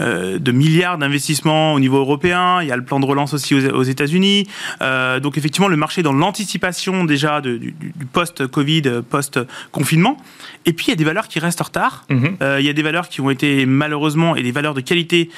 euh, 0.00 0.38
de 0.38 0.52
milliards 0.52 0.98
d'investissements 0.98 1.72
au 1.72 1.80
niveau 1.80 1.96
européen, 1.98 2.60
il 2.60 2.68
y 2.68 2.72
a 2.72 2.76
le 2.76 2.84
plan 2.84 3.00
de 3.00 3.06
relance 3.06 3.32
aussi 3.32 3.54
aux, 3.54 3.82
États-Unis, 3.82 4.46
euh, 4.82 5.18
donc 5.20 5.38
effectivement 5.38 5.68
le 5.68 5.76
marché 5.76 6.00
est 6.00 6.04
dans 6.04 6.12
l'anticipation 6.12 7.04
déjà 7.04 7.40
du, 7.40 7.74
du 7.78 8.06
post-Covid, 8.12 8.82
post-confinement, 9.08 10.18
et 10.66 10.72
puis 10.74 10.86
il 10.86 10.90
y 10.90 10.92
a 10.92 10.96
des 10.96 11.04
valeurs 11.04 11.28
qui 11.28 11.38
restent 11.38 11.62
en 11.62 11.64
retard, 11.64 12.04
mhm. 12.10 12.36
euh, 12.42 12.56
il 12.60 12.66
y 12.66 12.68
a 12.68 12.74
des 12.74 12.82
valeurs 12.82 13.08
qui 13.08 13.22
ont 13.22 13.30
été 13.30 13.64
malheureusement, 13.64 14.36
et 14.36 14.42
des 14.42 14.52
valeurs 14.52 14.74
de 14.74 14.82
qualité 14.82 15.30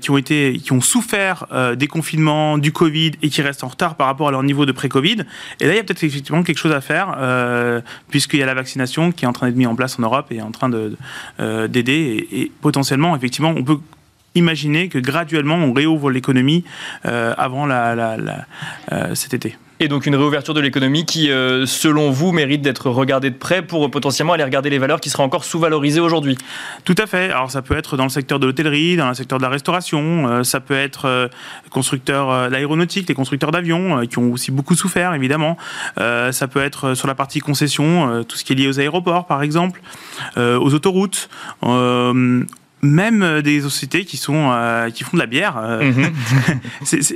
qui, 0.00 0.10
ont 0.10 0.18
été, 0.18 0.60
qui 0.62 0.72
ont 0.72 0.80
souffert 0.80 1.46
des 1.76 1.86
confinements, 1.86 2.58
du 2.58 2.72
Covid, 2.72 3.12
et 3.22 3.30
qui 3.30 3.40
restent 3.40 3.64
en 3.64 3.68
retard 3.68 3.94
par 3.94 4.06
rapport 4.06 4.28
à 4.28 4.30
leur 4.30 4.42
niveau 4.42 4.66
de 4.66 4.72
pré-Covid, 4.72 5.24
et 5.60 5.66
là 5.66 5.72
il 5.72 5.76
y 5.76 5.80
a 5.80 5.84
peut-être 5.84 6.02
quelque 6.42 6.58
chose 6.58 6.72
à 6.72 6.80
faire, 6.80 7.16
euh, 7.18 7.80
puisqu'il 8.08 8.40
y 8.40 8.42
a 8.42 8.46
la 8.46 8.54
vaccination 8.54 9.12
qui 9.12 9.24
est 9.24 9.28
en 9.28 9.32
train 9.32 9.46
d'être 9.46 9.56
mise 9.56 9.66
en 9.66 9.74
place 9.74 9.98
en 9.98 10.02
Europe 10.02 10.26
et 10.30 10.42
en 10.42 10.50
train 10.50 10.70
euh, 10.72 11.68
d'aider. 11.68 12.26
et, 12.30 12.52
potentiellement, 12.60 13.16
effectivement, 13.16 13.54
on 13.56 13.62
peut 13.62 13.78
imaginer 14.34 14.88
que 14.88 14.98
graduellement, 14.98 15.56
on 15.56 15.72
réouvre 15.72 16.10
l'économie 16.10 16.64
euh, 17.06 17.34
avant 17.38 17.68
cet 19.14 19.34
été. 19.34 19.56
Et 19.78 19.88
donc 19.88 20.06
une 20.06 20.16
réouverture 20.16 20.54
de 20.54 20.60
l'économie 20.60 21.04
qui, 21.04 21.30
euh, 21.30 21.66
selon 21.66 22.10
vous, 22.10 22.32
mérite 22.32 22.62
d'être 22.62 22.88
regardée 22.88 23.28
de 23.28 23.36
près 23.36 23.60
pour 23.60 23.90
potentiellement 23.90 24.32
aller 24.32 24.44
regarder 24.44 24.70
les 24.70 24.78
valeurs 24.78 25.00
qui 25.00 25.10
seraient 25.10 25.22
encore 25.22 25.44
sous-valorisées 25.44 26.00
aujourd'hui. 26.00 26.38
Tout 26.84 26.94
à 26.96 27.06
fait. 27.06 27.30
Alors 27.30 27.50
ça 27.50 27.60
peut 27.60 27.76
être 27.76 27.98
dans 27.98 28.04
le 28.04 28.08
secteur 28.10 28.38
de 28.38 28.46
l'hôtellerie, 28.46 28.96
dans 28.96 29.08
le 29.08 29.14
secteur 29.14 29.36
de 29.38 29.42
la 29.42 29.50
restauration, 29.50 30.28
euh, 30.28 30.44
ça 30.44 30.60
peut 30.60 30.74
être 30.74 31.04
euh, 31.04 31.28
constructeurs 31.68 32.48
l'aéronautique, 32.48 33.06
les 33.08 33.14
constructeurs 33.14 33.50
d'avions 33.50 34.06
qui 34.06 34.18
ont 34.18 34.32
aussi 34.32 34.50
beaucoup 34.50 34.74
souffert 34.74 35.12
évidemment. 35.14 35.58
ça 35.96 36.48
peut 36.48 36.62
être 36.62 36.94
sur 36.94 37.06
la 37.06 37.14
partie 37.14 37.40
concession, 37.40 38.24
tout 38.24 38.36
ce 38.36 38.44
qui 38.44 38.54
est 38.54 38.56
lié 38.56 38.68
aux 38.68 38.80
aéroports 38.80 39.26
par 39.26 39.42
exemple, 39.42 39.82
aux 40.36 40.74
autoroutes 40.74 41.28
même 42.82 43.22
euh, 43.22 43.42
des 43.42 43.60
sociétés 43.60 44.04
qui 44.04 44.16
sont 44.16 44.50
euh, 44.52 44.90
qui 44.90 45.04
font 45.04 45.16
de 45.16 45.22
la 45.22 45.26
bière. 45.26 45.56
Euh, 45.58 45.82
mhm. 45.82 46.12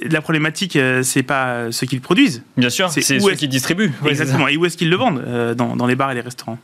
la 0.10 0.20
problématique, 0.20 0.78
c'est 1.02 1.22
pas 1.22 1.70
ce 1.70 1.84
qu'ils 1.84 2.00
produisent. 2.00 2.42
Bien 2.56 2.70
sûr, 2.70 2.90
c'est 2.90 3.02
ceux 3.02 3.34
qui 3.34 3.48
distribuent. 3.48 3.92
Exactement. 4.06 4.48
et 4.48 4.56
où 4.56 4.66
est-ce 4.66 4.76
qu'ils 4.76 4.90
le 4.90 4.96
vendent 4.96 5.54
dans, 5.56 5.76
dans, 5.76 5.86
les 5.86 5.94
bars 5.94 6.10
et 6.10 6.14
les 6.14 6.20
restaurants. 6.20 6.58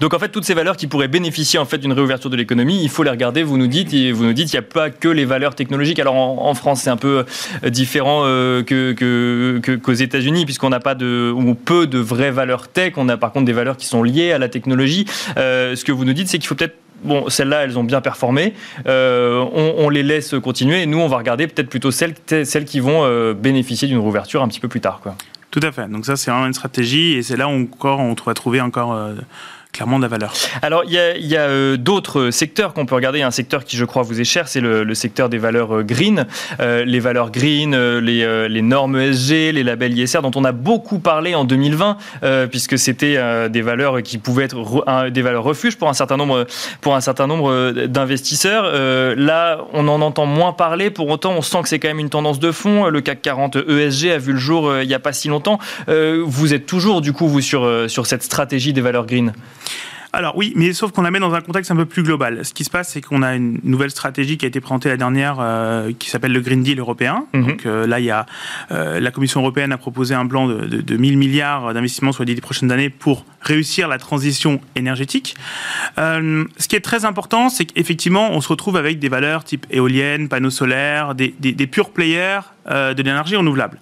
Donc 0.00 0.14
en 0.14 0.18
fait, 0.18 0.30
toutes 0.30 0.44
ces 0.44 0.54
valeurs 0.54 0.76
qui 0.76 0.86
pourraient 0.86 1.06
bénéficier 1.06 1.58
en 1.58 1.64
fait 1.64 1.78
d'une 1.78 1.92
réouverture 1.92 2.30
de 2.30 2.36
l'économie, 2.36 2.82
il 2.82 2.88
faut 2.88 3.02
les 3.02 3.10
regarder. 3.10 3.42
Vous 3.42 3.56
nous 3.56 3.68
dites, 3.68 3.94
vous 4.12 4.24
nous 4.24 4.32
dites, 4.32 4.52
il 4.52 4.56
n'y 4.56 4.60
a 4.60 4.62
pas 4.62 4.90
que 4.90 5.06
les 5.06 5.24
valeurs 5.24 5.54
technologiques. 5.54 5.98
Alors 6.00 6.16
en, 6.16 6.54
France, 6.54 6.82
c'est 6.82 6.90
un 6.90 6.96
peu 6.96 7.24
différent 7.64 8.22
que, 8.22 9.76
qu'aux 9.76 9.92
États-Unis, 9.92 10.44
puisqu'on 10.44 10.70
n'a 10.70 10.80
pas 10.80 10.94
de 10.94 11.32
ou 11.34 11.54
peu 11.54 11.86
de 11.86 11.98
vraies 11.98 12.32
valeurs 12.32 12.68
tech. 12.68 12.94
On 12.96 13.08
a 13.08 13.16
par 13.16 13.32
contre 13.32 13.44
des 13.44 13.52
valeurs 13.52 13.76
qui 13.76 13.86
sont 13.86 14.02
liées 14.02 14.32
à 14.32 14.38
la 14.38 14.48
technologie. 14.48 15.06
ce 15.36 15.84
que 15.84 15.92
vous 15.92 16.04
nous 16.04 16.14
dites, 16.14 16.28
c'est 16.28 16.38
qu'il 16.38 16.48
faut 16.48 16.56
peut-être 16.56 16.78
bon, 17.04 17.28
celles-là, 17.28 17.64
elles 17.64 17.78
ont 17.78 17.84
bien 17.84 18.00
performé. 18.00 18.54
Euh, 18.86 19.44
on, 19.52 19.88
les 19.88 20.02
laisse 20.02 20.34
continuer 20.42 20.82
et 20.82 20.86
nous, 20.86 20.98
on 20.98 21.08
va 21.08 21.18
regarder 21.18 21.46
peut-être 21.46 21.68
plutôt 21.68 21.90
celles, 21.90 22.14
celles 22.26 22.64
qui 22.64 22.80
vont 22.80 23.04
euh, 23.04 23.34
bénéficier 23.34 23.88
d'une 23.88 23.98
rouverture 23.98 24.42
un 24.42 24.48
petit 24.48 24.60
peu 24.60 24.68
plus 24.68 24.80
tard. 24.80 25.00
Quoi. 25.02 25.14
Tout 25.50 25.60
à 25.62 25.72
fait. 25.72 25.88
Donc 25.88 26.04
ça, 26.06 26.16
c'est 26.16 26.30
vraiment 26.30 26.46
une 26.46 26.54
stratégie 26.54 27.14
et 27.14 27.22
c'est 27.22 27.36
là 27.36 27.48
où 27.48 27.52
encore 27.52 28.00
on 28.00 28.14
va 28.14 28.34
trouver 28.34 28.60
encore 28.60 28.92
euh, 28.92 29.14
Alors, 30.62 30.84
il 30.84 30.92
y 30.92 31.36
a, 31.36 31.40
euh, 31.40 31.76
d'autres 31.76 32.30
secteurs 32.30 32.72
qu'on 32.72 32.86
peut 32.86 32.94
regarder. 32.94 33.18
Il 33.18 33.20
y 33.20 33.24
a 33.24 33.26
un 33.26 33.30
secteur 33.30 33.64
qui, 33.64 33.76
je 33.76 33.84
crois, 33.84 34.02
vous 34.02 34.20
est 34.20 34.24
cher, 34.24 34.48
c'est 34.48 34.60
le, 34.60 34.94
secteur 34.94 35.28
des 35.28 35.38
valeurs 35.38 35.76
euh, 35.76 35.82
green. 35.82 36.26
Euh, 36.60 36.84
les 36.84 37.00
valeurs 37.00 37.30
green, 37.30 37.76
les, 37.98 38.62
normes 38.62 38.96
ESG, 38.96 39.52
les 39.52 39.62
labels 39.62 39.98
ISR, 39.98 40.20
dont 40.22 40.30
on 40.34 40.44
a 40.44 40.52
beaucoup 40.52 40.98
parlé 40.98 41.34
en 41.34 41.44
2020, 41.44 41.96
puisque 42.50 42.78
c'était 42.78 43.48
des 43.48 43.62
valeurs 43.62 44.02
qui 44.02 44.18
pouvaient 44.18 44.44
être 44.44 45.10
des 45.10 45.22
valeurs 45.22 45.44
refuges 45.44 45.76
pour 45.76 45.88
un 45.88 45.94
certain 45.94 46.16
nombre, 46.16 46.46
pour 46.80 46.94
un 46.96 47.00
certain 47.00 47.26
nombre 47.26 47.72
d'investisseurs. 47.86 48.72
là, 49.16 49.60
on 49.72 49.86
en 49.88 50.00
entend 50.00 50.26
moins 50.26 50.52
parler. 50.52 50.90
Pour 50.90 51.08
autant, 51.08 51.32
on 51.32 51.42
sent 51.42 51.62
que 51.62 51.68
c'est 51.68 51.78
quand 51.78 51.88
même 51.88 52.00
une 52.00 52.10
tendance 52.10 52.40
de 52.40 52.50
fond. 52.50 52.86
Le 52.86 53.00
CAC 53.00 53.22
40 53.22 53.56
ESG 53.68 54.10
a 54.10 54.18
vu 54.18 54.32
le 54.32 54.38
jour 54.38 54.80
il 54.80 54.88
n'y 54.88 54.94
a 54.94 54.98
pas 54.98 55.12
si 55.12 55.28
longtemps. 55.28 55.58
vous 55.88 56.54
êtes 56.54 56.66
toujours, 56.66 57.00
du 57.00 57.12
coup, 57.12 57.28
vous, 57.28 57.40
sur, 57.40 57.68
sur 57.88 58.06
cette 58.06 58.22
stratégie 58.22 58.72
des 58.72 58.80
valeurs 58.80 59.06
green? 59.06 59.32
Alors 60.16 60.34
oui, 60.34 60.54
mais 60.56 60.72
sauf 60.72 60.92
qu'on 60.92 61.02
la 61.02 61.10
met 61.10 61.18
dans 61.18 61.34
un 61.34 61.42
contexte 61.42 61.70
un 61.70 61.76
peu 61.76 61.84
plus 61.84 62.02
global. 62.02 62.42
Ce 62.42 62.54
qui 62.54 62.64
se 62.64 62.70
passe, 62.70 62.92
c'est 62.92 63.02
qu'on 63.02 63.20
a 63.20 63.34
une 63.34 63.60
nouvelle 63.64 63.90
stratégie 63.90 64.38
qui 64.38 64.46
a 64.46 64.48
été 64.48 64.60
présentée 64.60 64.88
la 64.88 64.96
dernière, 64.96 65.36
euh, 65.40 65.92
qui 65.98 66.08
s'appelle 66.08 66.32
le 66.32 66.40
Green 66.40 66.62
Deal 66.62 66.78
européen. 66.78 67.26
Mhm. 67.34 67.46
Donc 67.46 67.66
euh, 67.66 67.86
là, 67.86 68.00
il 68.00 68.06
y 68.06 68.10
a 68.10 68.24
euh, 68.70 68.98
la 68.98 69.10
Commission 69.10 69.40
européenne 69.40 69.72
a 69.72 69.76
proposé 69.76 70.14
un 70.14 70.26
plan 70.26 70.46
de, 70.46 70.64
de, 70.66 70.80
de 70.80 70.96
1000 70.96 71.18
milliards 71.18 71.74
d'investissements 71.74 72.12
sur 72.12 72.24
les 72.24 72.34
dix 72.34 72.40
prochaines 72.40 72.72
années 72.72 72.88
pour 72.88 73.26
réussir 73.42 73.88
la 73.88 73.98
transition 73.98 74.58
énergétique. 74.74 75.36
ce 75.98 76.68
qui 76.68 76.76
est 76.76 76.80
très 76.80 77.04
important, 77.04 77.50
c'est 77.50 77.66
qu'effectivement, 77.66 78.30
on 78.32 78.40
se 78.40 78.48
retrouve 78.48 78.78
avec 78.78 78.98
des 78.98 79.10
valeurs 79.10 79.44
type 79.44 79.66
éoliennes, 79.70 80.28
panneaux 80.30 80.50
solaires, 80.50 81.14
des, 81.14 81.34
des, 81.38 81.52
des 81.52 81.66
purs 81.66 81.90
players 81.90 82.40
de 82.68 83.02
l'énergie 83.02 83.36
renouvelable. 83.36 83.78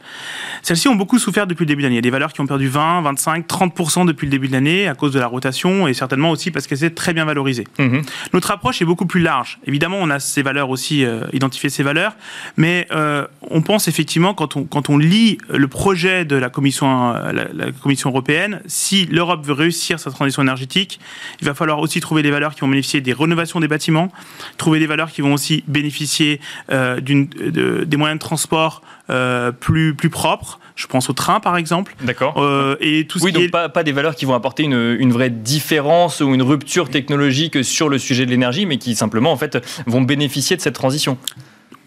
Celles-ci 0.62 0.88
ont 0.88 0.94
beaucoup 0.94 1.18
souffert 1.18 1.46
depuis 1.46 1.64
le 1.64 1.68
début 1.68 1.82
de 1.82 1.86
l'année. 1.86 1.94
Il 1.94 1.98
y 1.98 1.98
a 1.98 2.02
des 2.02 2.10
valeurs 2.10 2.32
qui 2.32 2.40
ont 2.40 2.46
perdu 2.46 2.68
20, 2.68 3.02
25, 3.02 3.46
30% 3.46 4.06
depuis 4.06 4.26
le 4.26 4.30
début 4.30 4.48
de 4.48 4.52
l'année 4.52 4.88
à 4.88 4.94
cause 4.94 5.12
de 5.12 5.18
la 5.18 5.26
rotation 5.26 5.86
et 5.88 5.94
certainement 5.94 6.30
aussi 6.30 6.50
parce 6.50 6.66
qu'elles 6.66 6.84
étaient 6.84 6.94
très 6.94 7.12
bien 7.12 7.24
valorisées. 7.24 7.66
Mhm. 7.78 8.02
Notre 8.32 8.50
approche 8.50 8.82
est 8.82 8.84
beaucoup 8.84 9.06
plus 9.06 9.20
large. 9.20 9.58
Évidemment, 9.66 9.98
on 10.00 10.10
a 10.10 10.20
ces 10.20 10.42
valeurs 10.42 10.70
aussi, 10.70 11.04
euh, 11.04 11.24
identifié 11.32 11.68
ces 11.70 11.82
valeurs, 11.82 12.14
mais 12.56 12.86
euh, 12.92 13.26
on 13.50 13.62
pense 13.62 13.88
effectivement, 13.88 14.34
quand 14.34 14.56
on, 14.56 14.64
quand 14.64 14.90
on 14.90 14.98
lit 14.98 15.38
le 15.48 15.68
projet 15.68 16.24
de 16.24 16.36
la 16.36 16.50
Commission, 16.50 17.14
euh, 17.14 17.32
la, 17.52 17.72
Commission 17.72 18.10
européenne, 18.10 18.60
si 18.66 19.06
l'Europe 19.06 19.44
veut 19.44 19.52
réussir 19.52 19.98
sa 20.00 20.10
transition 20.10 20.42
énergétique, 20.42 21.00
il 21.40 21.46
va 21.46 21.54
falloir 21.54 21.78
aussi 21.80 22.00
trouver 22.00 22.22
des 22.22 22.30
valeurs 22.30 22.54
qui 22.54 22.60
vont 22.60 22.68
bénéficier 22.68 23.00
des 23.00 23.12
rénovations 23.12 23.60
des 23.60 23.68
bâtiments, 23.68 24.10
trouver 24.56 24.78
des 24.78 24.86
valeurs 24.86 25.10
qui 25.10 25.20
vont 25.20 25.34
aussi 25.34 25.64
bénéficier 25.68 26.40
d'une, 27.02 27.26
des 27.26 27.96
moyens 27.96 28.18
de 28.18 28.24
transport 28.24 28.73
plus, 29.60 29.94
plus 29.94 30.10
propres, 30.10 30.58
je 30.76 30.86
pense 30.86 31.08
au 31.08 31.12
train, 31.12 31.40
par 31.40 31.56
exemple. 31.56 31.94
D'accord. 32.02 32.34
Euh, 32.38 32.76
et 32.80 33.06
tout 33.06 33.18
ce 33.18 33.24
oui, 33.24 33.32
donc 33.32 33.50
pas, 33.50 33.68
pas, 33.68 33.84
des 33.84 33.92
valeurs 33.92 34.16
qui 34.16 34.24
vont 34.24 34.34
apporter 34.34 34.64
une, 34.64 34.96
une, 34.98 35.12
vraie 35.12 35.30
différence 35.30 36.20
ou 36.20 36.34
une 36.34 36.42
rupture 36.42 36.90
technologique 36.90 37.62
sur 37.64 37.88
le 37.88 37.98
sujet 37.98 38.26
de 38.26 38.30
l'énergie, 38.30 38.66
mais 38.66 38.78
qui 38.78 38.94
simplement 38.94 39.32
en 39.32 39.36
fait 39.36 39.58
vont 39.86 40.02
bénéficier 40.02 40.56
de 40.56 40.62
cette 40.62 40.74
transition. 40.74 41.16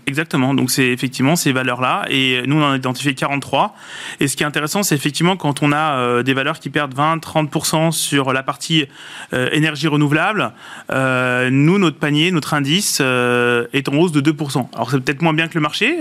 Exactement. 0.07 0.53
Donc 0.53 0.71
c'est 0.71 0.87
effectivement 0.87 1.35
ces 1.35 1.51
valeurs-là. 1.51 2.05
Et 2.09 2.41
nous, 2.47 2.55
on 2.55 2.63
en 2.63 2.71
a 2.71 2.77
identifié 2.77 3.13
43. 3.13 3.75
Et 4.21 4.29
ce 4.29 4.37
qui 4.37 4.43
est 4.43 4.45
intéressant, 4.45 4.81
c'est 4.81 4.95
effectivement 4.95 5.35
quand 5.35 5.61
on 5.61 5.73
a 5.73 5.97
euh, 5.97 6.23
des 6.23 6.33
valeurs 6.33 6.61
qui 6.61 6.69
perdent 6.69 6.95
20-30% 6.95 7.91
sur 7.91 8.31
la 8.31 8.41
partie 8.41 8.85
euh, 9.33 9.49
énergie 9.51 9.89
renouvelable, 9.89 10.53
euh, 10.91 11.49
nous, 11.51 11.77
notre 11.77 11.97
panier, 11.97 12.31
notre 12.31 12.53
indice 12.53 13.01
est 13.01 13.89
en 13.89 13.95
hausse 13.95 14.13
de 14.13 14.21
2%. 14.21 14.69
Alors 14.73 14.89
c'est 14.89 15.01
peut-être 15.01 15.21
moins 15.21 15.33
bien 15.33 15.49
que 15.49 15.55
le 15.55 15.61
marché, 15.61 15.97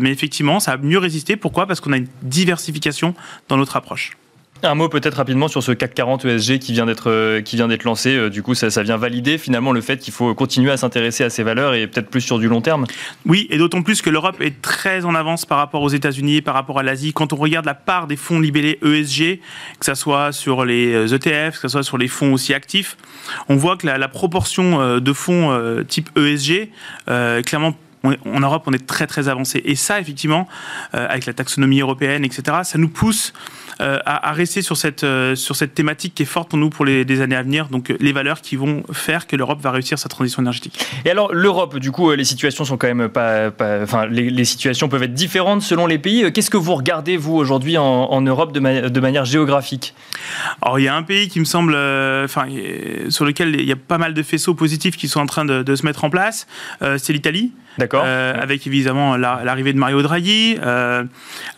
mais 0.00 0.10
effectivement, 0.10 0.58
ça 0.58 0.72
a 0.72 0.76
mieux 0.78 0.98
résisté. 0.98 1.36
Pourquoi? 1.36 1.66
Parce 1.66 1.80
qu'on 1.80 1.92
a 1.92 1.98
une 1.98 2.08
diversification 2.22 3.14
dans 3.48 3.58
notre 3.58 3.76
approche. 3.76 4.12
Un 4.64 4.76
mot 4.76 4.88
peut-être 4.88 5.16
rapidement 5.16 5.48
sur 5.48 5.60
ce 5.60 5.72
CAC 5.72 5.92
40 5.92 6.24
ESG 6.24 6.60
qui 6.60 6.72
vient 6.72 6.86
d'être 6.86 7.10
euh, 7.10 7.40
qui 7.40 7.56
vient 7.56 7.66
d'être 7.66 7.82
lancé. 7.82 8.14
Euh, 8.14 8.30
du 8.30 8.44
coup, 8.44 8.54
ça, 8.54 8.70
ça 8.70 8.84
vient 8.84 8.96
valider 8.96 9.36
finalement 9.36 9.72
le 9.72 9.80
fait 9.80 9.98
qu'il 9.98 10.12
faut 10.12 10.32
continuer 10.36 10.70
à 10.70 10.76
s'intéresser 10.76 11.24
à 11.24 11.30
ces 11.30 11.42
valeurs 11.42 11.74
et 11.74 11.88
peut-être 11.88 12.08
plus 12.08 12.20
sur 12.20 12.38
du 12.38 12.46
long 12.46 12.60
terme? 12.60 12.86
Oui, 13.26 13.48
et 13.50 13.58
d'autant 13.58 13.82
plus 13.82 14.02
que 14.02 14.10
l'Europe 14.10 14.40
est 14.40 14.62
très 14.62 15.04
en 15.04 15.16
avance 15.16 15.46
par 15.46 15.58
rapport 15.58 15.82
aux 15.82 15.88
États-Unis, 15.88 16.42
par 16.42 16.54
rapport 16.54 16.78
à 16.78 16.84
l'Asie. 16.84 17.12
Quand 17.12 17.32
on 17.32 17.36
regarde 17.36 17.66
la 17.66 17.74
part 17.74 18.06
des 18.06 18.14
fonds 18.14 18.38
libellés 18.38 18.78
ESG, 18.84 19.40
que 19.80 19.86
ce 19.86 19.94
soit 19.94 20.30
sur 20.30 20.64
les 20.64 21.12
ETF, 21.12 21.26
euh, 21.26 21.48
e 21.48 21.50
que 21.50 21.58
ce 21.62 21.68
soit 21.68 21.82
sur 21.82 21.98
les 21.98 22.08
fonds 22.08 22.32
aussi 22.32 22.54
actifs, 22.54 22.96
on 23.48 23.56
voit 23.56 23.76
que 23.76 23.88
la, 23.88 24.08
proportion 24.08 25.00
de 25.00 25.12
fonds 25.12 25.84
type 25.88 26.10
ESG, 26.16 26.68
clairement 27.44 27.74
en 28.04 28.40
Europe, 28.40 28.64
on 28.66 28.72
est 28.72 28.86
très 28.86 29.06
très 29.06 29.28
avancé. 29.28 29.62
Et 29.64 29.74
ça, 29.74 30.00
effectivement, 30.00 30.46
avec 30.92 31.24
la 31.24 31.32
taxonomie 31.32 31.80
européenne, 31.80 32.24
etc., 32.24 32.58
ça 32.64 32.78
nous 32.78 32.88
pousse 32.88 33.32
euh, 33.82 33.98
à, 34.06 34.32
rester 34.32 34.62
sur 34.62 34.76
cette, 34.76 35.02
euh, 35.02 35.34
sur 35.34 35.56
cette 35.56 35.74
thématique 35.74 36.14
qui 36.14 36.22
est 36.22 36.26
forte 36.26 36.50
pour 36.50 36.58
nous 36.58 36.70
pour 36.70 36.84
les, 36.84 37.20
années 37.20 37.34
à 37.34 37.42
venir, 37.42 37.66
donc 37.68 37.90
euh, 37.90 37.96
les 37.98 38.12
valeurs 38.12 38.40
qui 38.40 38.54
vont 38.54 38.84
faire 38.92 39.26
que 39.26 39.34
l'Europe 39.34 39.60
va 39.60 39.72
réussir 39.72 39.98
sa 39.98 40.08
transition 40.08 40.40
énergétique. 40.40 40.86
Et 41.04 41.10
alors 41.10 41.34
l'Europe, 41.34 41.78
du 41.78 41.90
coup, 41.90 42.12
les 42.12 42.24
situations 42.24 42.64
sont 42.64 42.76
quand 42.76 42.86
même 42.86 43.08
pas, 43.08 43.50
enfin 43.82 44.06
les, 44.06 44.44
situations 44.44 44.88
peuvent 44.88 45.02
être 45.02 45.14
différentes 45.14 45.62
selon 45.62 45.86
les 45.86 45.98
pays. 45.98 46.32
Qu'est-ce 46.32 46.50
que 46.50 46.56
vous 46.56 46.74
regardez 46.74 47.16
vous 47.16 47.34
aujourd'hui 47.34 47.76
en, 47.76 48.20
Europe 48.20 48.52
de, 48.52 48.88
de, 48.88 49.00
manière 49.00 49.24
géographique? 49.24 49.94
Alors 50.60 50.78
il 50.78 50.84
y 50.84 50.88
a 50.88 50.94
un 50.94 51.02
pays 51.02 51.28
qui 51.28 51.40
me 51.40 51.44
semble, 51.44 51.74
enfin 51.74 52.46
sur 53.08 53.24
lequel 53.24 53.56
il 53.58 53.66
y 53.66 53.72
a 53.72 53.76
pas 53.76 53.98
mal 53.98 54.14
de 54.14 54.22
faisceaux 54.22 54.54
positifs 54.54 54.96
qui 54.96 55.08
sont 55.08 55.20
en 55.20 55.26
train 55.26 55.44
de, 55.44 55.62
de 55.62 55.74
se 55.74 55.84
mettre 55.84 56.04
en 56.04 56.10
place, 56.10 56.46
c'est 56.80 57.12
l'Italie. 57.12 57.52
D'accord. 57.78 58.04
avec 58.04 58.66
évidemment 58.66 59.16
l'arrivée 59.16 59.72
de 59.72 59.78
Mario 59.78 60.02
Draghi, 60.02 60.58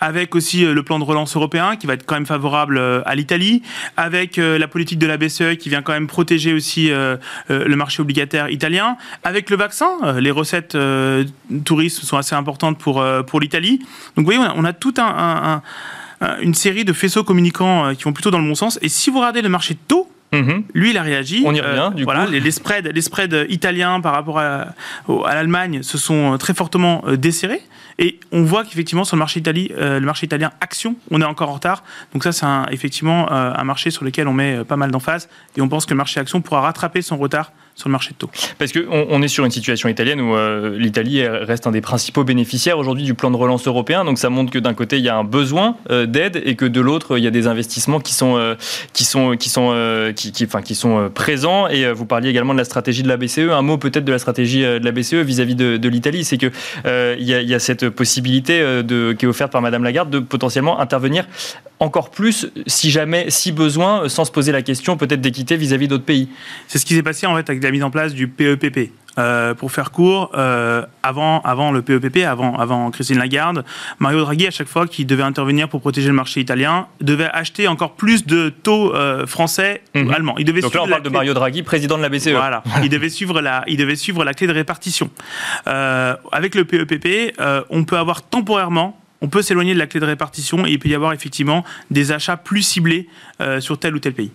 avec 0.01 0.35
aussi 0.35 0.65
le 0.65 0.83
plan 0.83 0.99
de 0.99 1.05
relance 1.05 1.37
européen 1.37 1.77
qui 1.77 1.87
va 1.87 1.95
être 1.95 2.05
quand 2.07 2.15
même 2.15 2.27
favorable 2.27 2.79
euh, 2.79 3.03
à 3.07 3.15
l'Italie, 3.15 3.63
avec 3.97 4.39
euh, 4.39 4.59
la 4.59 4.69
politique 4.69 4.99
de 4.99 5.07
la 5.07 5.17
BCE 5.17 5.57
qui 5.59 5.69
vient 5.69 5.83
quand 5.83 5.93
même 5.93 6.07
protéger 6.07 6.53
aussi 6.53 6.91
euh, 6.91 7.17
le 7.49 7.77
marché 7.77 8.03
obligataire 8.03 8.51
italien, 8.51 8.97
avec 9.23 9.51
le 9.51 9.57
vaccin, 9.57 9.89
les 10.19 10.31
recettes 10.31 10.77
touristes 11.65 12.05
sont 12.05 12.17
assez 12.17 12.35
importantes 12.35 12.79
pour, 12.79 13.05
pour 13.27 13.41
l'Italie. 13.41 13.79
Donc 14.17 14.27
vous 14.27 14.33
voyez, 14.33 14.41
on 14.57 14.65
a, 14.65 14.73
un 14.97 15.63
une 16.41 16.55
série 16.55 16.85
de 16.85 16.93
faisceaux 16.93 17.25
communicants 17.25 17.95
qui 17.95 18.05
vont 18.05 18.13
plutôt 18.13 18.31
dans 18.31 18.39
le 18.39 18.47
bon 18.47 18.55
sens. 18.55 18.79
Et 18.83 18.89
si 18.89 19.11
vous 19.11 19.19
regardez 19.19 19.43
le 19.43 19.49
marché 19.49 19.75
taux, 19.75 20.11
Mhm. 20.43 20.65
Lui, 20.75 20.91
il 20.91 20.99
a 20.99 21.03
réagi. 21.03 21.43
On 21.47 21.55
y 21.55 21.61
revient, 21.61 21.91
du 21.95 22.05
voilà, 22.05 22.27
Les, 22.27 22.51
spreads, 22.51 22.89
les 22.93 23.03
spreads 23.03 23.47
italiens 23.49 24.01
par 24.01 24.13
rapport 24.13 24.39
à, 24.39 24.75
à 25.09 25.35
l'Allemagne 25.35 25.83
se 25.83 25.99
sont 25.99 26.37
très 26.39 26.55
fortement 26.55 27.05
desserrés. 27.17 27.63
Et 27.99 28.19
on 28.33 28.43
voit 28.43 28.65
qu'effectivement, 28.65 29.05
sur 29.05 29.17
le 29.17 29.21
marché, 29.21 29.39
Italie, 29.41 29.71
le 29.77 30.01
marché 30.01 30.27
italien 30.27 30.51
action, 30.61 30.97
on 31.11 31.21
est 31.21 31.25
encore 31.25 31.51
en 31.51 31.55
retard. 31.55 31.85
Donc 32.13 32.25
ça, 32.25 32.33
c'est 32.33 32.75
effectivement 32.75 33.31
un 33.31 33.65
marché 33.65 33.91
sur 33.91 34.05
lequel 34.05 34.27
on 34.27 34.33
met 34.33 34.65
pas 34.65 34.77
mal 34.77 34.91
d'emphase. 34.91 35.29
Et 35.57 35.61
on 35.61 35.69
pense 35.69 35.87
que 35.87 35.93
le 35.93 35.99
marché 35.99 36.19
action 36.19 36.41
pourra 36.41 36.63
rattraper 36.63 37.03
son 37.03 37.17
retard 37.17 37.53
sur 37.75 37.89
le 37.89 37.93
marché 37.93 38.11
de 38.11 38.17
taux. 38.17 38.31
Parce 38.59 38.73
qu'on 38.73 39.07
on 39.11 39.23
est 39.23 39.29
sur 39.29 39.45
une 39.45 39.51
situation 39.51 39.89
italienne 39.89 40.21
où 40.21 40.35
euh, 40.35 40.79
l'Italie 40.79 41.27
reste 41.27 41.67
un 41.67 41.73
des 41.73 41.81
principaux 41.81 42.23
bénéficiaires 42.23 42.79
aujourd'hui 42.79 43.05
du 43.05 43.15
plan 43.15 43.31
de 43.31 43.37
relance 43.37 43.67
européen. 43.67 44.05
Donc 44.05 44.19
ça 44.19 44.31
montre 44.31 44.53
que 44.53 44.61
d'un 44.61 44.75
côté 44.75 44.99
il 44.99 45.05
y 45.05 45.09
a 45.09 45.17
un 45.17 45.25
besoin 45.25 45.77
euh, 45.91 46.07
d'aide 46.07 46.41
et 46.45 46.55
que 46.55 46.67
de 46.67 46.81
l'autre 46.81 47.19
il 47.19 47.25
y 47.25 47.27
a 47.27 47.33
des 47.33 47.47
investissements 47.49 47.99
qui 47.99 48.15
sont 48.15 48.37
euh, 48.37 48.55
présents. 51.15 51.69
Et 51.69 51.93
vous 51.93 52.07
parliez 52.07 52.31
également 52.31 52.53
de 52.53 52.59
la 52.59 52.65
stratégie 52.65 53.03
de 53.03 53.09
la 53.09 53.17
BCE. 53.17 53.51
Un 53.51 53.63
mot 53.63 53.77
peut-être 53.79 54.05
de 54.05 54.13
la 54.13 54.19
stratégie 54.19 54.63
de 54.63 54.85
la 54.85 54.93
BCE 54.93 55.15
vis-à-vis 55.15 55.57
de, 55.57 55.89
l'Italie, 55.89 56.25
c'est 56.25 56.39
que 56.39 56.51
il 57.19 57.25
y, 57.25 57.35
a, 57.35 57.43
y, 57.43 57.55
a 57.55 57.59
cette 57.59 57.89
possibilité 57.91 58.61
de, 58.83 59.13
qui 59.13 59.25
est 59.25 59.29
offerte 59.29 59.53
par 59.53 59.63
Madame 59.63 59.85
Lagarde 59.85 60.11
de 60.11 60.19
potentiellement 60.19 60.81
intervenir 60.81 61.27
encore 61.85 62.11
plus 62.11 62.49
si 62.67 62.91
jamais, 62.91 63.31
si 63.31 63.53
besoin, 63.53 64.09
sans 64.09 64.25
se 64.25 64.33
poser 64.33 64.53
la 64.53 64.63
question 64.63 64.97
peut-être 64.97 65.21
d'équité 65.21 65.57
vis-à-vis 65.57 65.89
d'autres 65.89 66.05
pays. 66.05 66.29
C'est 66.67 66.79
ce 66.79 66.87
qui 66.87 66.95
s'est 66.95 67.03
passé 67.03 67.27
en 67.27 67.37
fait 67.37 67.49
avec 67.49 67.63
la 67.63 67.71
mise 67.71 67.85
en 67.85 67.91
place 67.91 68.15
du 68.15 68.29
PEPP. 68.29 68.91
Euh, 69.17 69.55
pour 69.55 69.71
faire 69.71 69.93
court, 69.93 70.33
euh, 70.35 70.85
avant, 71.05 71.41
avant 71.43 71.71
le 71.71 71.83
PEPP, 71.83 72.25
avant, 72.27 72.59
avant 72.59 72.91
Christine 72.91 73.19
Lagarde, 73.19 73.65
Mario 74.01 74.23
Draghi, 74.23 74.49
à 74.49 74.51
chaque 74.51 74.67
fois 74.67 74.89
qu'il 74.89 75.07
devait 75.07 75.23
intervenir 75.23 75.69
pour 75.69 75.81
protéger 75.81 76.09
le 76.09 76.15
marché 76.15 76.41
italien, 76.41 76.89
devait 77.01 77.29
acheter 77.33 77.69
encore 77.69 77.93
plus 77.93 78.27
de 78.27 78.49
taux 78.49 78.93
euh, 78.93 79.25
français 79.25 79.83
ou 79.95 80.01
mhm. 80.01 80.11
allemands. 80.11 80.35
Il 80.39 80.45
devait 80.45 80.63
Donc 80.63 80.75
là, 80.75 80.83
on 80.83 80.89
parle 80.89 81.05
de 81.05 81.11
Mario 81.11 81.33
Draghi, 81.33 81.63
président 81.63 81.97
de 81.97 82.03
la 82.03 82.09
BCE. 82.09 82.31
Voilà. 82.31 82.65
il, 82.83 82.89
devait 82.89 83.09
suivre 83.09 83.41
la, 83.41 83.63
il 83.69 83.77
devait 83.77 83.95
suivre 83.95 84.25
la 84.25 84.35
clé 84.35 84.49
de 84.49 84.53
répartition. 84.53 85.09
avec 85.65 86.57
le 86.57 86.65
PEPP, 86.65 87.39
on 87.71 87.85
peut 87.85 87.99
avoir 87.99 88.23
temporairement 88.23 88.99
on 89.21 89.29
peut 89.29 89.43
s'éloigner 89.43 89.75
de 89.75 89.79
la 89.79 89.87
clé 89.87 90.01
de 90.01 90.05
répartition 90.05 90.67
et 90.67 90.71
il 90.71 90.79
peut 90.79 90.89
y 90.89 90.95
avoir 90.95 91.13
effectivement 91.13 91.65
des 91.91 92.13
achats 92.13 92.37
plus 92.37 92.63
ciblés 92.63 93.09
sur 93.61 93.79
tel 93.79 93.95
ou 93.95 93.99
tel 93.99 94.13
pays. 94.13 94.33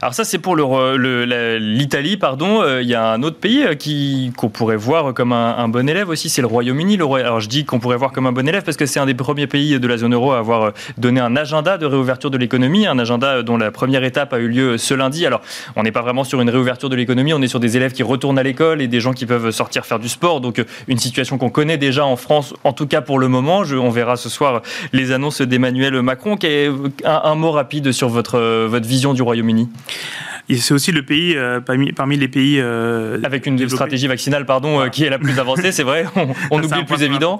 Alors 0.00 0.14
ça, 0.14 0.24
c'est 0.24 0.38
pour 0.38 0.56
l'Italie, 0.56 2.16
pardon. 2.16 2.62
Euh, 2.62 2.82
il 2.82 2.88
y 2.88 2.94
a 2.94 3.12
un 3.12 3.22
autre 3.22 3.36
pays 3.36 3.62
euh, 3.62 3.74
qui 3.74 4.32
qu'on 4.36 4.48
pourrait 4.48 4.76
voir 4.76 5.14
comme 5.14 5.32
un, 5.32 5.68
bon 5.68 5.88
élève 5.88 6.08
aussi, 6.08 6.28
c'est 6.28 6.40
le 6.40 6.46
Royaume-Uni. 6.46 6.94
Alors 6.96 7.40
je 7.40 7.48
dis 7.48 7.64
qu'on 7.64 7.78
pourrait 7.78 7.96
voir 7.96 8.12
comme 8.12 8.26
un 8.26 8.32
bon 8.32 8.46
élève 8.48 8.62
parce 8.64 8.76
que 8.76 8.86
c'est 8.86 9.00
un 9.00 9.06
des 9.06 9.14
premiers 9.14 9.46
pays 9.46 9.78
de 9.78 9.86
la 9.86 9.96
zone 9.96 10.14
euro 10.14 10.32
à 10.32 10.38
avoir 10.38 10.62
euh, 10.62 10.70
donné 10.98 11.20
un 11.20 11.36
agenda 11.36 11.78
de 11.78 11.86
réouverture 11.86 12.30
de 12.30 12.38
l'économie, 12.38 12.86
un 12.86 12.98
agenda 12.98 13.42
dont 13.42 13.56
la 13.56 13.70
première 13.70 14.04
étape 14.04 14.32
a 14.32 14.38
eu 14.38 14.48
lieu 14.48 14.78
ce 14.78 14.94
lundi. 14.94 15.26
Alors 15.26 15.40
on 15.76 15.82
n'est 15.82 15.92
pas 15.92 16.02
vraiment 16.02 16.24
sur 16.24 16.40
une 16.40 16.50
réouverture 16.50 16.88
de 16.88 16.96
l'économie, 16.96 17.32
on 17.32 17.42
est 17.42 17.48
sur 17.48 17.60
des 17.60 17.76
élèves 17.76 17.92
qui 17.92 18.02
retournent 18.02 18.38
à 18.38 18.42
l'école 18.42 18.82
et 18.82 18.88
des 18.88 19.00
gens 19.00 19.12
qui 19.12 19.26
peuvent 19.26 19.50
sortir 19.50 19.86
faire 19.86 19.98
du 19.98 20.08
sport. 20.08 20.40
Donc 20.40 20.64
une 20.88 20.98
situation 20.98 21.38
qu'on 21.38 21.50
connaît 21.50 21.78
déjà 21.78 22.04
en 22.04 22.16
France, 22.16 22.54
en 22.64 22.72
tout 22.72 22.86
cas 22.86 23.02
pour 23.02 23.18
le 23.18 23.28
moment. 23.28 23.62
on 23.70 23.90
verra 23.90 24.16
ce 24.16 24.28
soir 24.28 24.62
les 24.92 25.12
annonces 25.12 25.42
d'Emmanuel 25.42 26.02
Macron. 26.02 26.36
Un, 26.42 27.20
un 27.24 27.34
mot 27.34 27.52
rapide 27.52 27.92
sur 27.92 28.08
votre, 28.08 28.66
votre 28.66 28.88
vision 28.88 29.14
du 29.14 29.22
Royaume-Uni? 29.22 29.61
amis. 29.62 30.31
C'est 30.48 30.74
aussi 30.74 30.92
le 30.92 31.02
pays 31.02 31.34
euh, 31.36 31.60
parmi, 31.60 31.92
parmi, 31.92 32.16
les 32.16 32.28
pays. 32.28 32.58
Euh, 32.60 33.18
Avec 33.22 33.46
une 33.46 33.68
stratégie 33.68 34.06
vaccinale, 34.06 34.44
pardon, 34.44 34.80
euh, 34.80 34.88
qui 34.88 35.04
est 35.04 35.10
la 35.10 35.18
plus 35.18 35.38
avancée, 35.38 35.72
c'est 35.72 35.82
vrai. 35.82 36.06
On, 36.50 36.62
oublie 36.62 36.80
le 36.80 36.84
plus 36.84 37.02
évident. 37.02 37.38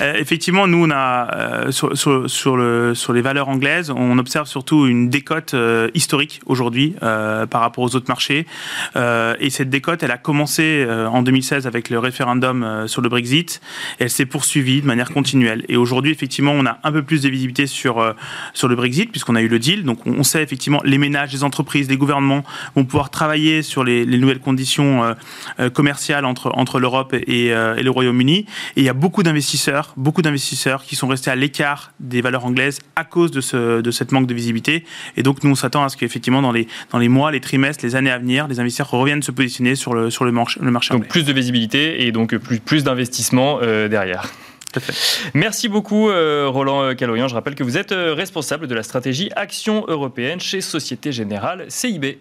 effectivement, 0.00 0.66
nous, 0.66 0.86
on 0.86 0.90
a 0.90 1.70
sur, 1.70 1.98
sur, 2.28 2.56
le, 2.56 2.94
sur, 2.94 3.12
les 3.12 3.20
valeurs 3.20 3.48
anglaises, 3.48 3.90
on 3.90 4.18
observe 4.18 4.48
surtout 4.48 4.86
une 4.86 5.08
décote 5.08 5.54
historique 5.94 6.40
aujourd'hui 6.46 6.94
par 7.00 7.60
rapport 7.60 7.84
aux 7.84 7.94
autres 7.94 8.08
marchés. 8.08 8.46
et 8.96 9.50
cette 9.50 9.70
décote, 9.70 10.02
elle 10.02 10.10
a 10.10 10.18
commencé 10.18 10.86
en 10.88 11.22
2016 11.22 11.66
avec 11.66 11.90
le 11.90 11.98
référendum 11.98 12.84
sur 12.86 13.02
le 13.02 13.08
Brexit. 13.08 13.60
Elle 13.98 14.10
s'est 14.10 14.26
poursuivie 14.26 14.80
de 14.80 14.86
manière 14.86 15.10
continuelle. 15.10 15.64
Et 15.68 15.76
aujourd'hui, 15.76 16.12
effectivement, 16.12 16.52
on 16.52 16.66
a 16.66 16.78
un 16.82 16.92
peu 16.92 17.02
plus 17.02 17.22
de 17.22 17.28
visibilité 17.28 17.66
sur, 17.66 18.14
sur 18.54 18.68
le 18.68 18.76
Brexit, 18.76 19.10
puisqu'on 19.10 19.36
a 19.36 19.42
eu 19.42 19.48
le 19.48 19.58
deal. 19.58 19.84
Donc, 19.84 20.06
on 20.06 20.22
sait 20.22 20.42
effectivement 20.42 20.80
les 20.84 20.98
ménages, 20.98 21.32
les 21.32 21.44
entreprises, 21.44 21.88
les 21.88 21.96
gouvernements 21.96 22.37
vont 22.74 22.84
pouvoir 22.84 23.10
travailler 23.10 23.62
sur 23.62 23.84
les, 23.84 24.06
nouvelles 24.06 24.40
conditions 24.40 25.04
euh, 25.04 25.14
euh, 25.60 25.70
commerciales 25.70 26.24
entre, 26.24 26.50
entre 26.54 26.80
l'Europe 26.80 27.14
et, 27.14 27.52
euh, 27.52 27.76
et, 27.76 27.82
le 27.82 27.90
Royaume-Uni. 27.90 28.38
Et 28.38 28.46
il 28.76 28.84
y 28.84 28.88
a 28.88 28.94
beaucoup 28.94 29.22
d'investisseurs, 29.22 29.92
beaucoup 29.96 30.22
d'investisseurs 30.22 30.84
qui 30.84 30.96
sont 30.96 31.08
restés 31.08 31.30
à 31.30 31.36
l'écart 31.36 31.92
des 32.00 32.20
valeurs 32.20 32.44
anglaises 32.44 32.78
à 32.96 33.04
cause 33.04 33.30
de, 33.30 33.40
ce, 33.40 33.80
de 33.80 33.90
cette 33.90 34.12
manque 34.12 34.26
de 34.26 34.34
visibilité. 34.34 34.84
Et 35.16 35.22
donc, 35.22 35.42
nous, 35.44 35.50
on 35.50 35.54
s'attend 35.54 35.84
à 35.84 35.88
ce 35.88 35.96
qu'effectivement, 35.96 36.42
dans 36.42 36.52
les, 36.52 36.68
dans 36.90 36.98
les 36.98 37.08
mois, 37.08 37.30
les 37.30 37.40
trimestres, 37.40 37.84
les 37.84 37.96
années 37.96 38.10
à 38.10 38.18
venir, 38.18 38.48
les 38.48 38.60
investisseurs 38.60 38.90
reviennent 38.90 39.22
se 39.22 39.32
positionner 39.32 39.74
sur 39.74 39.94
le, 39.94 40.10
sur 40.10 40.24
le, 40.24 40.32
marché, 40.32 40.60
le 40.62 40.70
marché 40.70 40.94
Donc, 40.94 41.08
plus 41.08 41.24
de 41.24 41.32
visibilité 41.32 42.06
et 42.06 42.12
donc 42.12 42.36
plus, 42.36 42.60
plus 42.60 42.84
d'investissement 42.84 43.58
derrière. 43.60 44.26
Merci 45.34 45.68
beaucoup 45.68 46.06
Roland 46.06 46.94
Caloyan. 46.94 47.28
Je 47.28 47.34
rappelle 47.34 47.54
que 47.54 47.64
vous 47.64 47.78
êtes 47.78 47.92
responsable 47.92 48.66
de 48.66 48.74
la 48.74 48.82
stratégie 48.82 49.30
Action 49.34 49.84
européenne 49.88 50.40
chez 50.40 50.60
Société 50.60 51.10
Générale 51.10 51.66
CIB. 51.68 52.18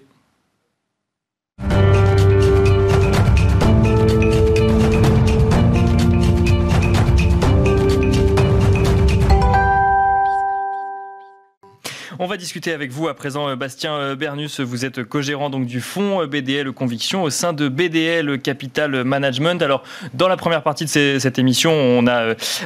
On 12.20 12.26
va 12.26 12.38
discuter 12.38 12.74
avec 12.74 12.92
vous 12.92 13.08
à 13.08 13.14
présent, 13.14 13.48
euh, 13.48 13.56
Bastien 13.56 13.94
euh, 13.94 14.16
Bernus. 14.16 14.60
Vous 14.60 14.86
êtes 14.86 15.04
co-gérant 15.04 15.52
donc 15.52 15.68
du 15.68 15.82
fonds 15.82 16.24
euh, 16.24 16.26
BDL 16.26 16.72
Conviction 16.72 17.22
au 17.22 17.30
sein 17.30 17.54
de 17.54 17.70
BDL 17.70 18.40
Capital 18.40 19.04
Management. 19.04 19.62
Alors, 19.62 19.84
dans 20.16 20.28
la 20.28 20.36
première 20.36 20.64
partie 20.64 20.86
de 20.86 21.20
cette 21.20 21.38
émission, 21.38 21.72
on 21.72 22.08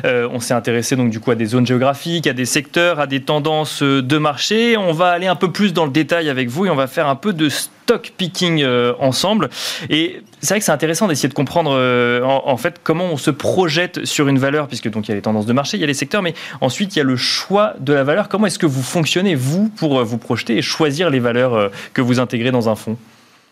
on 0.03 0.39
s'est 0.39 0.53
intéressé 0.53 0.95
donc 0.95 1.09
du 1.09 1.19
coup 1.19 1.31
à 1.31 1.35
des 1.35 1.47
zones 1.47 1.67
géographiques, 1.67 2.27
à 2.27 2.33
des 2.33 2.45
secteurs, 2.45 2.99
à 2.99 3.07
des 3.07 3.21
tendances 3.21 3.83
de 3.83 4.17
marché. 4.17 4.77
On 4.77 4.93
va 4.93 5.09
aller 5.09 5.27
un 5.27 5.35
peu 5.35 5.51
plus 5.51 5.73
dans 5.73 5.85
le 5.85 5.91
détail 5.91 6.29
avec 6.29 6.47
vous 6.47 6.67
et 6.67 6.69
on 6.69 6.75
va 6.75 6.87
faire 6.87 7.07
un 7.07 7.15
peu 7.15 7.33
de 7.33 7.49
stock 7.91 8.13
picking 8.17 8.61
euh, 8.61 8.93
ensemble. 8.99 9.49
Et 9.89 10.21
c'est 10.39 10.53
vrai 10.53 10.59
que 10.59 10.65
c'est 10.65 10.71
intéressant 10.71 11.07
d'essayer 11.07 11.29
de 11.29 11.33
comprendre 11.33 11.71
euh, 11.73 12.23
en, 12.23 12.57
fait 12.57 12.79
comment 12.83 13.05
on 13.05 13.17
se 13.17 13.31
projette 13.31 14.05
sur 14.05 14.27
une 14.27 14.39
valeur, 14.39 14.67
puisque 14.67 14.89
donc 14.89 15.07
il 15.07 15.09
y 15.09 15.11
a 15.11 15.15
les 15.15 15.21
tendances 15.21 15.45
de 15.45 15.53
marché, 15.53 15.77
il 15.77 15.81
y 15.81 15.83
a 15.83 15.87
les 15.87 15.93
secteurs, 15.93 16.21
mais 16.21 16.33
ensuite 16.61 16.95
il 16.95 16.99
y 16.99 17.01
a 17.01 17.05
le 17.05 17.17
choix 17.17 17.73
de 17.79 17.93
la 17.93 18.03
valeur. 18.03 18.29
Comment 18.29 18.47
est-ce 18.47 18.59
que 18.59 18.65
vous 18.65 18.81
fonctionnez, 18.81 19.35
vous, 19.35 19.69
pour 19.69 19.99
euh, 19.99 20.03
vous 20.03 20.17
projeter 20.17 20.57
et 20.57 20.61
choisir 20.61 21.09
les 21.09 21.19
valeurs 21.19 21.71
que 21.93 22.01
vous 22.01 22.19
intégrez 22.19 22.51
dans 22.51 22.69
un 22.69 22.75
fonds? 22.75 22.97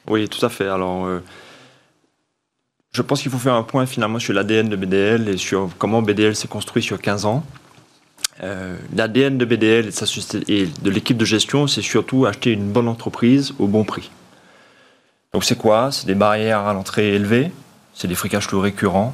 Oui, 0.07 0.27
tout 0.27 0.45
à 0.45 0.49
fait. 0.49 0.67
Alors. 0.67 1.07
Je 2.91 3.03
pense 3.03 3.21
qu'il 3.21 3.29
faut 3.29 3.37
faire 3.37 3.53
un 3.53 3.61
point 3.61 3.85
finalement 3.85 4.17
sur 4.17 4.33
l'ADN 4.33 4.67
de 4.67 4.75
BDL 4.75 5.29
et 5.29 5.37
sur 5.37 5.69
comment 5.77 6.01
BDL 6.01 6.35
s'est 6.35 6.47
construit 6.47 6.81
sur 6.81 6.99
15 6.99 7.25
ans. 7.25 7.43
L'ADN 8.95 9.37
de 9.37 9.45
BDL 9.45 9.91
et 10.47 10.67
de 10.81 10.89
l'équipe 10.89 11.15
de 11.15 11.25
gestion, 11.25 11.67
c'est 11.67 11.83
surtout 11.83 12.25
acheter 12.25 12.51
une 12.51 12.71
bonne 12.71 12.87
entreprise 12.87 13.53
au 13.59 13.67
bon 13.67 13.83
prix. 13.83 14.09
Donc 15.33 15.43
c'est 15.43 15.57
quoi? 15.57 15.89
C'est 15.91 16.07
des 16.07 16.15
barrières 16.15 16.61
à 16.61 16.73
l'entrée 16.73 17.13
élevées, 17.13 17.51
c'est 17.93 18.07
des 18.07 18.15
cash 18.15 18.47
flow 18.47 18.61
récurrents, 18.61 19.13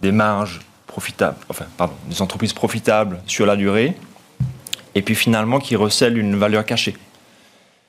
des 0.00 0.12
marges 0.12 0.60
profitables, 0.86 1.36
enfin 1.50 1.66
pardon, 1.76 1.92
des 2.08 2.22
entreprises 2.22 2.54
profitables 2.54 3.20
sur 3.26 3.44
la 3.44 3.56
durée, 3.56 3.94
et 4.94 5.02
puis 5.02 5.14
finalement 5.14 5.58
qui 5.58 5.76
recèlent 5.76 6.16
une 6.16 6.36
valeur 6.36 6.64
cachée. 6.64 6.96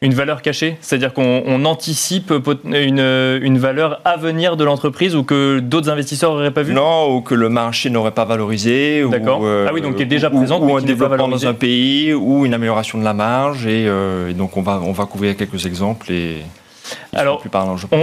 Une 0.04 0.16
valeur 0.16 0.42
cachée, 0.42 0.78
c'est-à-dire 0.82 1.14
qu'on 1.14 1.64
anticipe 1.64 2.34
une, 2.66 3.00
une, 3.00 3.58
valeur 3.60 4.02
à 4.04 4.18
venir 4.18 4.58
de 4.58 4.64
l'entreprise 4.64 5.16
ou 5.16 5.24
que 5.24 5.60
d'autres 5.60 5.90
investisseurs 5.90 6.34
n'auraient 6.34 6.50
pas 6.50 6.64
vu? 6.64 6.74
Non, 6.74 7.16
ou 7.16 7.22
que 7.22 7.36
le 7.36 7.50
marché 7.50 7.92
n'aurait 7.92 8.10
pas 8.10 8.26
valorisé. 8.26 9.06
D'accord. 9.08 9.42
Euh, 9.44 9.68
ah 9.70 9.72
oui, 9.72 9.82
donc 9.82 9.98
qui 9.98 10.02
est 10.02 10.08
déjà 10.08 10.32
présent. 10.32 10.60
Ou, 10.60 10.76
un 10.76 10.82
développement 10.82 11.28
dans 11.28 11.46
un 11.46 11.54
pays, 11.54 12.16
ou 12.16 12.48
une 12.48 12.56
amélioration 12.56 12.98
de 12.98 13.04
la 13.04 13.14
marge. 13.14 13.68
Et, 13.68 13.86
euh, 13.88 14.32
et, 14.32 14.34
donc 14.34 14.58
on 14.58 14.64
va, 14.64 14.82
on 14.84 14.92
va 14.92 15.06
couvrir 15.06 15.38
quelques 15.38 15.68
exemples 15.68 16.12
et, 16.12 16.38
alors, 17.14 17.44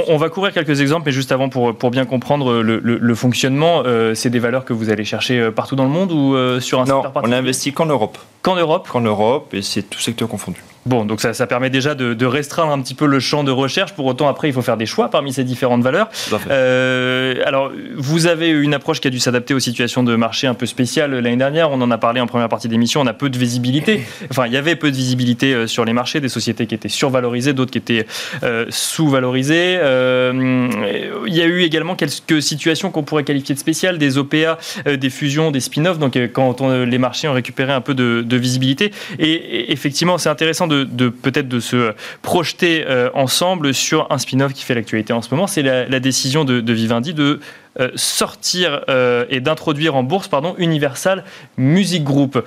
on, 0.09 0.16
va 0.16 0.29
couvrir 0.29 0.53
quelques 0.53 0.81
exemples, 0.81 1.05
mais 1.07 1.12
juste 1.12 1.33
avant, 1.33 1.48
pour, 1.48 1.74
pour 1.74 1.90
bien 1.90 2.05
comprendre 2.05 2.61
le, 2.61 3.14
fonctionnement, 3.14 3.83
euh, 3.87 4.14
c'est 4.14 4.31
des 4.31 4.38
valeurs 4.38 4.64
que 4.64 4.72
vous 4.72 4.90
allez 4.90 5.05
chercher 5.05 5.40
euh, 5.40 5.51
partout 5.51 5.77
dans 5.77 5.85
le 5.85 5.90
monde 5.90 6.12
ou 6.12 6.35
euh, 6.35 6.61
sur 6.61 6.81
un 6.81 6.85
non, 6.85 6.96
secteur 6.96 7.12
particulier 7.12 7.37
on 7.37 7.38
investit 7.38 7.72
qu'en 7.72 7.87
Europe. 7.87 8.18
Qu'en 8.42 8.57
Europe 8.57 8.88
Qu'en 8.88 9.01
Europe, 9.01 9.55
et 9.55 9.62
c'est 9.62 9.83
tout 9.83 9.98
secteur 9.98 10.29
confondu. 10.29 10.62
Bon, 10.86 11.04
donc 11.04 11.20
ça, 11.20 11.34
ça 11.34 11.46
permet 11.46 11.70
déjà 11.70 11.94
de, 11.94 12.26
restreindre 12.26 12.72
un 12.72 12.80
petit 12.80 12.94
peu 12.94 13.06
le 13.06 13.20
champ 13.20 13.44
de 13.44 13.50
recherche. 13.50 13.92
Pour 13.92 14.06
autant, 14.06 14.28
après, 14.28 14.48
il 14.48 14.54
faut 14.54 14.62
faire 14.62 14.76
des 14.76 14.86
choix 14.86 15.08
parmi 15.10 15.32
ces 15.32 15.44
différentes 15.44 15.82
valeurs. 15.82 16.08
Euh, 16.50 17.34
alors, 17.44 17.72
vous 17.96 18.26
avez 18.26 18.48
une 18.48 18.74
approche 18.74 19.00
qui 19.00 19.08
a 19.08 19.10
dû 19.10 19.18
s'adapter 19.18 19.54
aux 19.54 19.60
situations 19.60 20.02
de 20.02 20.14
marché 20.16 20.46
un 20.46 20.54
peu 20.54 20.66
spéciales 20.66 21.12
l'année 21.12 21.36
dernière. 21.36 21.70
On 21.70 21.80
en 21.80 21.90
a 21.90 21.98
parlé 21.98 22.20
en 22.20 22.26
première 22.26 22.48
partie 22.48 22.68
d'émission. 22.68 23.00
On 23.00 23.06
a 23.06 23.12
peu 23.12 23.30
de 23.30 23.38
visibilité. 23.38 24.02
Enfin, 24.30 24.46
il 24.46 24.52
y 24.52 24.56
avait 24.56 24.76
peu 24.76 24.90
de 24.90 24.96
visibilité 24.96 25.54
euh, 25.54 25.66
sur 25.66 25.84
les 25.84 25.92
marchés, 25.92 26.20
des 26.20 26.28
sociétés 26.28 26.66
qui 26.66 26.74
étaient 26.74 26.88
survalorisées, 26.88 27.54
d'autres 27.54 27.70
qui 27.70 27.78
étaient 27.78 28.06
euh, 28.42 28.66
sous-valorisées. 28.68 29.74
il 29.74 31.34
y 31.34 31.40
a 31.40 31.46
eu 31.46 31.62
également 31.62 31.94
quelques 31.94 32.42
situations 32.42 32.90
qu'on 32.90 33.02
pourrait 33.02 33.24
qualifier 33.24 33.54
de 33.54 33.60
spéciales, 33.60 33.98
des 33.98 34.18
OPA, 34.18 34.58
des 34.86 35.10
fusions, 35.10 35.50
des 35.50 35.60
spin-offs. 35.60 35.98
Donc, 35.98 36.18
quand 36.32 36.60
les 36.60 36.98
marchés 36.98 37.28
ont 37.28 37.32
récupéré 37.32 37.72
un 37.72 37.80
peu 37.80 37.94
de, 37.94 38.22
de, 38.24 38.36
visibilité. 38.36 38.92
Et, 39.18 39.72
effectivement, 39.72 40.18
c'est 40.18 40.28
intéressant 40.28 40.66
de, 40.68 41.09
peut-être 41.09 41.48
de 41.48 41.61
se 41.61 41.92
projeter 42.22 42.85
ensemble 43.14 43.74
sur 43.74 44.07
un 44.11 44.18
spin-off 44.18 44.52
qui 44.52 44.64
fait 44.64 44.74
l'actualité 44.74 45.12
en 45.12 45.22
ce 45.22 45.31
moment. 45.31 45.46
C'est 45.46 45.62
la, 45.62 46.00
décision 46.00 46.44
de, 46.44 46.72
Vivendi 46.72 47.14
de 47.14 47.40
sortir 47.94 48.85
et 49.31 49.40
d'introduire 49.40 49.96
en 49.96 50.02
bourse 50.02 50.28
pardon, 50.28 50.54
Universal 50.59 51.24
Music 51.57 52.04
Group. 52.04 52.42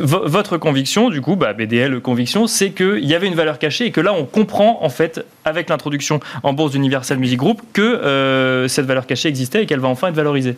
votre 0.00 0.56
conviction, 0.56 1.10
du 1.10 1.20
coup, 1.20 1.36
bah, 1.36 1.52
BDL 1.52 2.00
conviction, 2.00 2.46
c'est 2.46 2.70
qu'il 2.70 3.04
y 3.04 3.14
avait 3.14 3.26
une 3.26 3.34
valeur 3.34 3.58
cachée 3.58 3.86
et 3.86 3.90
que 3.90 4.00
là, 4.00 4.12
on 4.12 4.24
comprend 4.24 4.78
en 4.82 4.88
fait, 4.88 5.24
avec 5.44 5.68
l'introduction 5.68 6.20
en 6.42 6.52
bourse 6.52 6.72
d'Universal 6.72 7.18
Music 7.18 7.38
Group, 7.38 7.62
que 7.72 8.66
cette 8.68 8.86
valeur 8.86 9.06
cachée 9.06 9.28
existait 9.28 9.62
et 9.62 9.66
qu'elle 9.66 9.80
va 9.80 9.88
enfin 9.88 10.08
être 10.08 10.14
valorisée. 10.14 10.56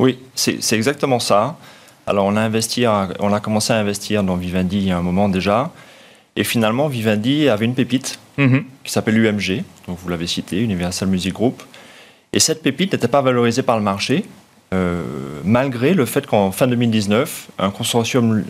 Oui, 0.00 0.18
c'est 0.34 0.72
exactement 0.72 1.18
ça. 1.18 1.58
Alors 2.06 2.24
on 2.24 2.34
a, 2.36 2.40
investi, 2.40 2.86
on 2.86 3.32
a 3.32 3.40
commencé 3.40 3.72
à 3.72 3.76
investir 3.76 4.22
dans 4.22 4.36
Vivendi 4.36 4.78
il 4.78 4.88
y 4.88 4.90
a 4.90 4.96
un 4.96 5.02
moment 5.02 5.28
déjà. 5.28 5.70
Et 6.36 6.44
finalement, 6.44 6.88
Vivendi 6.88 7.48
avait 7.48 7.64
une 7.64 7.74
pépite 7.74 8.18
mhm. 8.38 8.64
qui 8.84 8.92
s'appelle 8.92 9.18
UMG, 9.18 9.62
donc 9.88 9.98
vous 10.02 10.08
l'avez 10.08 10.26
cité, 10.26 10.60
Universal 10.60 11.08
Music 11.08 11.32
Group. 11.32 11.62
Et 12.32 12.40
cette 12.40 12.62
pépite 12.62 12.92
n'était 12.92 13.08
pas 13.08 13.22
valorisée 13.22 13.62
par 13.62 13.76
le 13.76 13.82
marché, 13.82 14.24
euh, 14.72 15.02
malgré 15.44 15.94
le 15.94 16.06
fait 16.06 16.26
qu'en 16.26 16.52
fin 16.52 16.68
2019, 16.68 17.48
un 17.58 17.70
consortium 17.70 18.44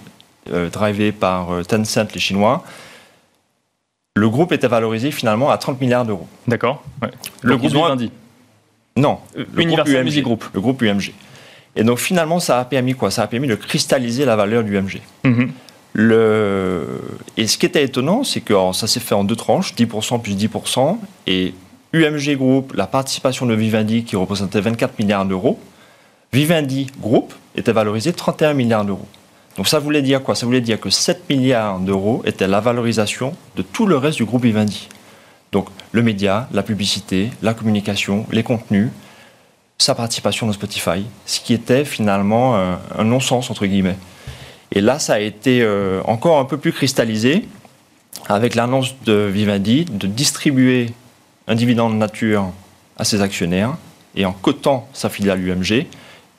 euh, 0.50 0.68
drivé 0.68 1.12
par 1.12 1.52
euh, 1.52 1.62
Tencent, 1.64 2.12
les 2.14 2.20
Chinois, 2.20 2.62
le 4.16 4.28
groupe 4.28 4.52
était 4.52 4.68
valorisé 4.68 5.10
finalement 5.10 5.50
à 5.50 5.56
30 5.56 5.80
milliards 5.80 6.04
d'euros. 6.04 6.28
D'accord. 6.46 6.82
Le 7.42 7.56
groupe 7.56 7.72
Vivendi 7.72 8.10
Non, 8.96 9.18
le 9.34 9.46
Universal 9.62 10.04
Music 10.04 10.22
Group. 10.22 10.44
Le 10.52 10.60
groupe 10.60 10.82
UMG. 10.82 11.12
Et 11.76 11.84
donc 11.84 11.98
finalement, 11.98 12.40
ça 12.40 12.58
a 12.58 12.64
permis 12.64 12.94
quoi? 12.94 13.10
Ça 13.10 13.22
a 13.22 13.26
permis 13.26 13.48
de 13.48 13.54
cristalliser 13.54 14.24
la 14.24 14.36
valeur 14.36 14.64
du 14.64 14.78
MG. 14.78 15.00
Mhm. 15.24 15.52
Et 15.96 17.46
ce 17.46 17.58
qui 17.58 17.66
était 17.66 17.82
étonnant, 17.82 18.24
c'est 18.24 18.40
que 18.40 18.54
ça 18.72 18.86
s'est 18.86 19.00
fait 19.00 19.14
en 19.14 19.24
deux 19.24 19.36
tranches, 19.36 19.74
10% 19.74 20.20
plus 20.20 20.36
10%, 20.36 20.98
et 21.26 21.54
UMG 21.92 22.36
Group, 22.36 22.72
la 22.76 22.86
participation 22.86 23.46
de 23.46 23.54
Vivendi 23.54 24.04
qui 24.04 24.16
représentait 24.16 24.60
24 24.60 24.98
milliards 24.98 25.26
d'euros, 25.26 25.58
Vivendi 26.32 26.86
Group 27.00 27.34
était 27.56 27.72
valorisé 27.72 28.12
31 28.12 28.54
milliards 28.54 28.84
d'euros. 28.84 29.08
Donc 29.56 29.66
ça 29.66 29.80
voulait 29.80 30.02
dire 30.02 30.22
quoi? 30.22 30.36
Ça 30.36 30.46
voulait 30.46 30.60
dire 30.60 30.78
que 30.78 30.90
7 30.90 31.28
milliards 31.28 31.80
d'euros 31.80 32.22
était 32.24 32.46
la 32.46 32.60
valorisation 32.60 33.34
de 33.56 33.62
tout 33.62 33.86
le 33.86 33.96
reste 33.96 34.18
du 34.18 34.24
groupe 34.24 34.44
Vivendi. 34.44 34.88
Donc 35.50 35.66
le 35.90 36.02
média, 36.02 36.48
la 36.52 36.62
publicité, 36.62 37.30
la 37.42 37.52
communication, 37.52 38.26
les 38.30 38.44
contenus, 38.44 38.90
sa 39.78 39.94
participation 39.94 40.46
dans 40.46 40.52
Spotify, 40.52 41.04
ce 41.26 41.40
qui 41.40 41.52
était 41.52 41.84
finalement 41.84 42.56
euh, 42.56 42.76
un, 42.96 43.04
non-sens, 43.04 43.50
entre 43.50 43.66
guillemets. 43.66 43.96
Et 44.72 44.80
là, 44.80 44.98
ça 44.98 45.14
a 45.14 45.18
été 45.18 45.62
euh, 45.62 46.00
encore 46.04 46.38
un 46.38 46.44
peu 46.44 46.56
plus 46.56 46.72
cristallisé 46.72 47.46
avec 48.28 48.54
l'annonce 48.54 48.94
de 49.04 49.28
Vivendi 49.30 49.84
de 49.84 50.06
distribuer 50.06 50.92
un 51.48 51.54
dividende 51.54 51.96
nature 51.96 52.50
à 52.96 53.04
ses 53.04 53.20
actionnaires 53.22 53.76
et 54.14 54.24
en 54.24 54.32
cotant 54.32 54.88
sa 54.92 55.08
filiale 55.08 55.40
UMG, 55.40 55.86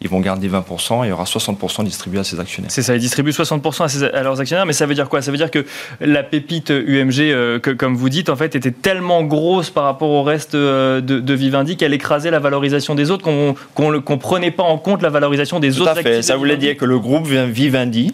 ils 0.01 0.09
vont 0.09 0.19
garder 0.19 0.49
20% 0.49 1.03
et 1.03 1.07
il 1.07 1.09
y 1.09 1.11
aura 1.11 1.25
60% 1.25 1.83
distribués 1.83 2.19
à 2.19 2.23
ses 2.23 2.39
actionnaires. 2.39 2.71
C'est 2.71 2.81
ça, 2.81 2.95
ils 2.95 2.99
distribuent 2.99 3.31
60% 3.31 4.09
à, 4.11 4.23
leurs 4.23 4.39
actionnaires, 4.39 4.65
mais 4.65 4.73
ça 4.73 4.87
veut 4.87 4.95
dire 4.95 5.07
quoi? 5.07 5.21
Ça 5.21 5.29
veut 5.29 5.37
dire 5.37 5.51
que 5.51 5.63
la 5.99 6.23
pépite 6.23 6.71
UMG, 6.71 7.19
euh, 7.19 7.59
que, 7.59 7.69
comme 7.69 7.95
vous 7.95 8.09
dites, 8.09 8.29
en 8.29 8.35
fait, 8.35 8.55
était 8.55 8.71
tellement 8.71 9.23
grosse 9.23 9.69
par 9.69 9.83
rapport 9.83 10.09
au 10.09 10.23
reste 10.23 10.55
euh, 10.55 11.01
de, 11.01 11.33
Vivendi 11.33 11.77
qu'elle 11.77 11.93
écrasait 11.93 12.31
la 12.31 12.39
valorisation 12.39 12.95
des 12.95 13.11
autres, 13.11 13.23
qu'on 13.23 13.91
ne 13.91 14.15
prenait 14.15 14.51
pas 14.51 14.63
en 14.63 14.77
compte 14.77 15.01
la 15.03 15.09
valorisation 15.09 15.59
des 15.59 15.71
Tout 15.71 15.81
autres 15.81 15.91
à 15.91 15.95
fait. 15.95 16.21
Ça 16.23 16.35
voulait 16.35 16.57
dire 16.57 16.75
que 16.77 16.85
le 16.85 16.99
groupe 16.99 17.27
Vivendi, 17.27 18.13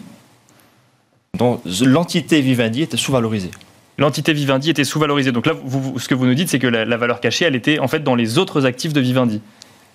dont 1.36 1.60
l'entité 1.84 2.40
Vivendi 2.40 2.82
était 2.82 2.96
sous-valorisée 2.96 3.50
l'entité 4.00 4.32
Vivendi 4.32 4.70
était 4.70 4.84
sous-valorisée. 4.84 5.32
Donc 5.32 5.44
là, 5.44 5.54
ce 5.96 6.06
que 6.06 6.14
vous 6.14 6.24
nous 6.24 6.34
dites, 6.34 6.48
c'est 6.48 6.60
que 6.60 6.68
la, 6.68 6.84
la, 6.84 6.96
valeur 6.96 7.18
cachée, 7.18 7.46
elle 7.46 7.56
était 7.56 7.80
en 7.80 7.88
fait 7.88 7.98
dans 7.98 8.14
les 8.14 8.38
autres 8.38 8.64
actifs 8.64 8.92
de 8.92 9.00
Vivendi. 9.00 9.40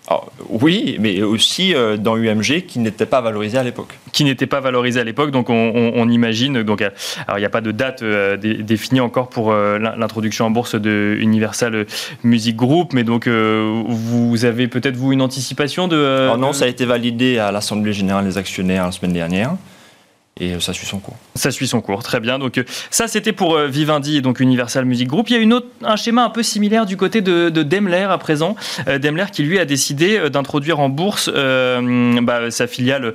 Ah, 0.09 0.19
oui, 0.49 0.97
mais 0.99 1.21
aussi 1.21 1.73
euh, 1.73 1.95
dans 1.95 2.17
UMG 2.17 2.65
qui 2.67 2.79
n'était 2.79 3.05
pas 3.05 3.21
valorisé 3.21 3.57
à 3.57 3.63
l'époque. 3.63 3.97
Qui 4.11 4.25
n'était 4.25 4.47
pas 4.47 4.59
valorisé 4.59 4.99
à 4.99 5.03
l'époque, 5.03 5.31
donc 5.31 5.49
on, 5.49 6.09
imagine. 6.09 6.61
Donc, 6.63 6.81
euh, 6.81 6.89
alors 7.25 7.37
il 7.37 7.41
n'y 7.41 7.45
a 7.45 7.49
pas 7.49 7.61
de 7.61 7.71
date 7.71 8.01
euh, 8.03 8.35
définie 8.37 8.99
encore 8.99 9.29
pour 9.29 9.53
l'introduction 9.53 10.45
en 10.45 10.51
bourse 10.51 10.75
de 10.75 11.17
Universal 11.19 11.85
Music 12.23 12.55
Group, 12.55 12.91
mais 12.93 13.03
donc 13.03 13.27
vous 13.27 14.45
avez 14.45 14.67
peut-être 14.67 14.97
vous 14.97 15.13
une 15.13 15.21
anticipation 15.21 15.87
de. 15.87 16.35
non, 16.37 16.51
ça 16.51 16.65
a 16.65 16.67
été 16.67 16.85
validé 16.85 17.39
à 17.39 17.51
l'Assemblée 17.51 17.93
générale 17.93 18.25
des 18.25 18.37
actionnaires 18.37 18.85
la 18.85 18.91
semaine 18.91 19.13
dernière 19.13 19.55
et 20.39 20.59
ça 20.59 20.73
suit 20.73 20.87
son 20.87 20.97
cours. 20.97 21.15
Ça 21.35 21.51
suit 21.51 21.67
son 21.67 21.79
cours, 21.79 22.01
très 22.01 22.19
bien. 22.19 22.39
Donc 22.39 22.59
ça, 22.89 23.07
c'était 23.07 23.33
pour 23.33 23.55
euh, 23.55 23.67
Vivendi 23.67 24.17
et 24.17 24.21
donc 24.21 24.39
Universal 24.39 24.83
Music 24.83 25.07
Group. 25.07 25.29
Il 25.29 25.33
y 25.33 25.35
a 25.35 25.39
une 25.39 25.53
autre, 25.53 25.67
un 25.83 25.95
schéma 25.95 26.23
un 26.23 26.31
peu 26.31 26.41
similaire 26.41 26.87
du 26.87 26.97
côté 26.97 27.21
de, 27.21 27.49
de 27.49 27.61
Daimler 27.61 28.07
à 28.09 28.17
présent. 28.17 28.55
Euh, 28.87 28.97
Daimler 28.97 29.25
qui 29.31 29.43
lui 29.43 29.59
a 29.59 29.65
décidé 29.65 30.17
euh, 30.17 30.29
d'introduire 30.29 30.79
en 30.79 30.89
bourse 30.89 31.29
bah, 31.29 32.49
sa 32.49 32.67
filiale, 32.67 33.13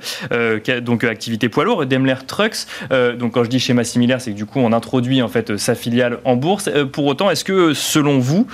donc 0.81 1.03
activité 1.03 1.49
poids 1.49 1.65
lourd, 1.65 1.85
Daimler 1.85 2.15
Trucks. 2.25 2.65
donc 3.17 3.33
quand 3.33 3.43
je 3.43 3.49
dis 3.49 3.59
schéma 3.59 3.83
similaire, 3.83 4.21
c'est 4.21 4.31
que 4.31 4.35
du 4.35 4.45
coup 4.45 4.59
on 4.59 4.71
introduit 4.71 5.21
en 5.21 5.27
fait 5.27 5.57
sa 5.57 5.75
filiale 5.75 6.19
en 6.23 6.35
bourse. 6.35 6.69
pour 6.91 7.05
autant, 7.05 7.29
est-ce 7.29 7.43
que 7.43 7.73
selon 7.73 8.19
vous, 8.19 8.47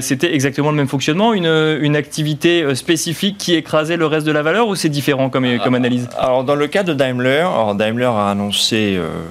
c'était 0.00 0.34
exactement 0.34 0.70
le 0.70 0.76
même 0.76 0.88
fonctionnement, 0.88 1.32
une, 1.32 1.46
une 1.46 1.96
activité 1.96 2.74
spécifique 2.74 3.38
qui 3.38 3.54
écrasait 3.54 3.96
le 3.96 4.06
reste 4.06 4.26
de 4.26 4.32
la 4.32 4.42
valeur 4.42 4.68
ou 4.68 4.74
c'est 4.74 4.88
différent 4.88 5.30
comme, 5.30 5.58
comme 5.58 5.74
analyse? 5.74 6.08
Alors 6.18 6.44
dans 6.44 6.56
le 6.56 6.66
cas 6.66 6.82
de 6.82 6.92
Daimler, 6.92 7.40
alors 7.40 7.74
Daimler 7.74 8.07
a 8.16 8.30
annoncé 8.30 8.96
euh, 8.96 9.24